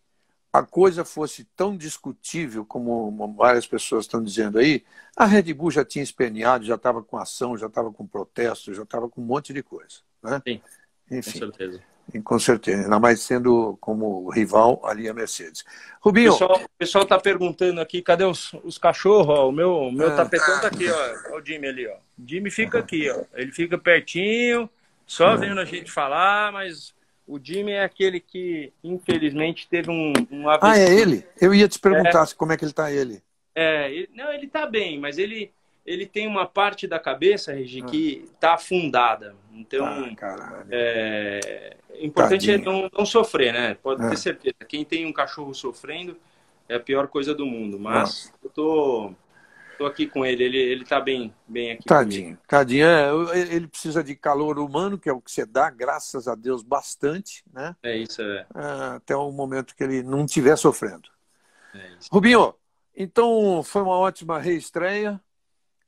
[0.52, 4.84] a coisa fosse tão discutível como várias pessoas estão dizendo aí,
[5.16, 8.82] a Red Bull já tinha esperneado, já estava com ação, já estava com protesto, já
[8.82, 9.98] estava com um monte de coisa.
[10.22, 10.42] Né?
[10.46, 10.60] Sim,
[11.10, 11.32] Enfim.
[11.32, 11.82] com certeza.
[12.24, 15.64] Com certeza, ainda mais sendo como rival ali a Mercedes.
[16.00, 16.32] Rubinho.
[16.32, 19.28] O pessoal está perguntando aqui, cadê os, os cachorros?
[19.28, 20.16] Ó, o meu, o meu é.
[20.16, 21.36] tapetão está aqui, ó.
[21.36, 21.94] o Jimmy ali, ó.
[22.18, 23.22] O Jimmy fica aqui, ó.
[23.34, 24.68] Ele fica pertinho,
[25.06, 25.36] só é.
[25.36, 26.92] vendo a gente falar, mas
[27.30, 30.48] o Jimmy é aquele que, infelizmente, teve um, um.
[30.48, 31.24] Ah, é ele?
[31.40, 33.22] Eu ia te perguntar é, como é que ele está ele.
[33.54, 35.52] É, ele, não, ele está bem, mas ele,
[35.86, 39.36] ele tem uma parte da cabeça, Regi, que está afundada.
[39.54, 43.76] Então, ah, é, importante é não, não, sofrer, né?
[43.80, 44.10] Pode é.
[44.10, 44.56] ter certeza.
[44.66, 46.16] Quem tem um cachorro sofrendo
[46.68, 47.78] é a pior coisa do mundo.
[47.78, 48.32] Mas Nossa.
[48.42, 49.14] eu tô,
[49.80, 51.84] tô aqui com ele, ele, ele tá bem, bem aqui.
[51.86, 52.42] Tadinho, comigo.
[52.46, 52.86] tadinho.
[52.86, 56.62] É, ele precisa de calor humano, que é o que você dá, graças a Deus,
[56.62, 57.74] bastante, né?
[57.82, 58.46] É isso, é.
[58.54, 61.08] é até o momento que ele não estiver sofrendo.
[61.74, 62.10] É isso.
[62.12, 62.54] Rubinho,
[62.94, 65.18] então foi uma ótima reestreia.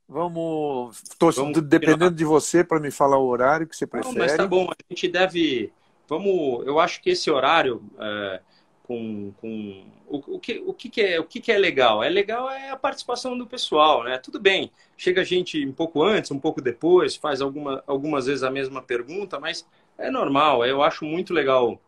[0.09, 0.99] Vamos.
[1.35, 4.11] Vamos dependendo de você para me falar o horário que você prefere.
[4.11, 5.71] Não, mas tá bom, a gente deve.
[6.07, 6.65] Vamos.
[6.65, 7.83] Eu acho que esse horário.
[7.99, 8.41] É,
[8.83, 12.03] com, com o, o, que, o, que, que, é, o que, que é legal?
[12.03, 14.17] É legal é a participação do pessoal, né?
[14.17, 18.51] Tudo bem, chega gente um pouco antes, um pouco depois, faz alguma, algumas vezes a
[18.51, 19.65] mesma pergunta, mas
[19.97, 20.65] é normal.
[20.65, 21.79] Eu acho muito legal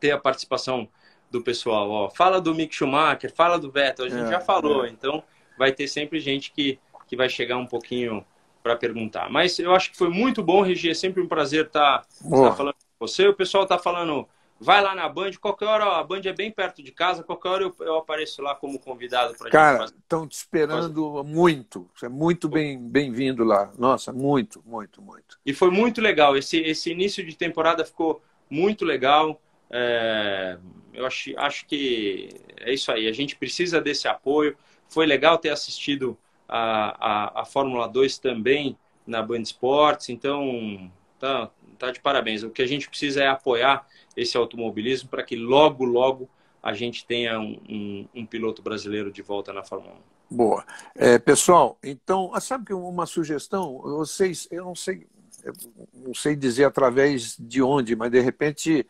[0.00, 0.88] ter a participação
[1.30, 1.88] do pessoal.
[1.90, 4.88] Ó, fala do Mick Schumacher, fala do Vettel, a gente é, já falou, é.
[4.88, 5.22] então
[5.56, 8.24] vai ter sempre gente que que vai chegar um pouquinho
[8.62, 9.30] para perguntar.
[9.30, 10.90] Mas eu acho que foi muito bom, Regi.
[10.90, 13.28] É sempre um prazer estar tá, tá falando com você.
[13.28, 14.26] O pessoal está falando,
[14.64, 17.64] vai lá na Band, qualquer hora, a Band é bem perto de casa, qualquer hora
[17.64, 21.88] eu, eu apareço lá como convidado para Cara, estão te esperando muito.
[21.94, 23.70] Você é muito bem-vindo bem lá.
[23.78, 25.38] Nossa, muito, muito, muito.
[25.44, 26.34] E foi muito legal.
[26.34, 29.38] Esse, esse início de temporada ficou muito legal.
[29.70, 30.56] É,
[30.94, 33.06] eu acho, acho que é isso aí.
[33.06, 34.56] A gente precisa desse apoio.
[34.88, 36.16] Foi legal ter assistido
[36.48, 41.50] a, a, a Fórmula 2 também na Band Esportes, então tá,
[41.86, 42.42] tá de parabéns.
[42.42, 46.28] O que a gente precisa é apoiar esse automobilismo para que logo, logo
[46.62, 49.94] a gente tenha um, um, um, piloto brasileiro de volta na Fórmula
[50.30, 50.36] 1.
[50.36, 50.64] Boa.
[50.94, 53.78] É, pessoal, então, ah, sabe que uma sugestão?
[53.78, 55.06] Vocês, eu não sei,
[55.42, 55.52] eu
[55.92, 58.86] não sei dizer através de onde, mas de repente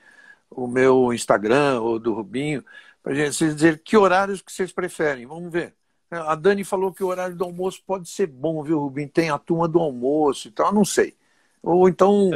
[0.51, 2.64] o meu Instagram ou do Rubinho,
[3.03, 5.26] para gente dizer que horários que vocês preferem.
[5.26, 5.74] Vamos ver.
[6.11, 9.09] A Dani falou que o horário do almoço pode ser bom, viu, Rubim?
[9.09, 11.16] Tem a turma do almoço e tal, não sei.
[11.65, 12.31] Ou então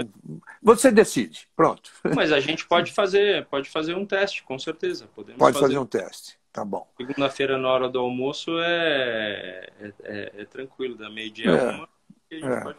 [0.62, 1.90] você decide, pronto.
[2.16, 5.06] Mas a gente pode fazer, pode fazer um teste, com certeza.
[5.14, 6.88] Podemos pode fazer, fazer um teste, tá bom.
[6.96, 11.88] Segunda-feira na hora do almoço é, é, é, é tranquilo, da meio-dia é, uma.
[12.30, 12.60] É.
[12.62, 12.78] Pode...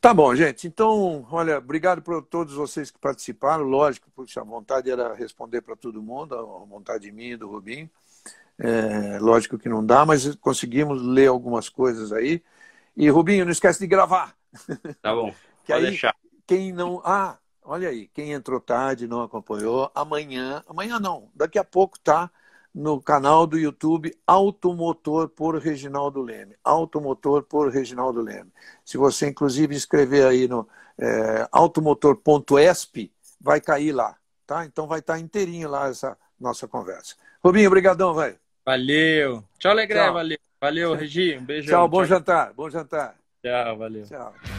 [0.00, 0.66] Tá bom, gente.
[0.66, 3.64] Então, olha, obrigado por todos vocês que participaram.
[3.64, 7.90] Lógico, porque a vontade era responder para todo mundo, a vontade minha e do Rubinho.
[8.58, 12.42] É, lógico que não dá, mas conseguimos ler algumas coisas aí.
[12.96, 14.34] E Rubinho, não esquece de gravar.
[15.02, 15.34] Tá bom.
[15.66, 16.14] Que Pode aí, deixar.
[16.46, 17.02] Quem não.
[17.04, 22.30] Ah, olha aí, quem entrou tarde, não acompanhou, amanhã, amanhã não, daqui a pouco tá
[22.72, 26.54] no canal do YouTube Automotor por Reginaldo Leme.
[26.62, 28.52] Automotor por Reginaldo Leme.
[28.84, 33.10] Se você, inclusive, escrever aí no é, automotor.esp,
[33.40, 34.64] vai cair lá, tá?
[34.64, 37.16] Então vai estar tá inteirinho lá essa nossa conversa.
[37.42, 38.38] Rubinho, obrigadão, velho.
[38.64, 39.42] Valeu.
[39.58, 40.38] Tchau, Legré, valeu.
[40.60, 41.38] Valeu, Regi.
[41.38, 41.68] Um beijo.
[41.68, 42.06] Tchau, bom tchau.
[42.06, 42.52] jantar.
[42.52, 43.16] Bom jantar.
[43.42, 44.04] Tchau, valeu.
[44.06, 44.55] Tchau.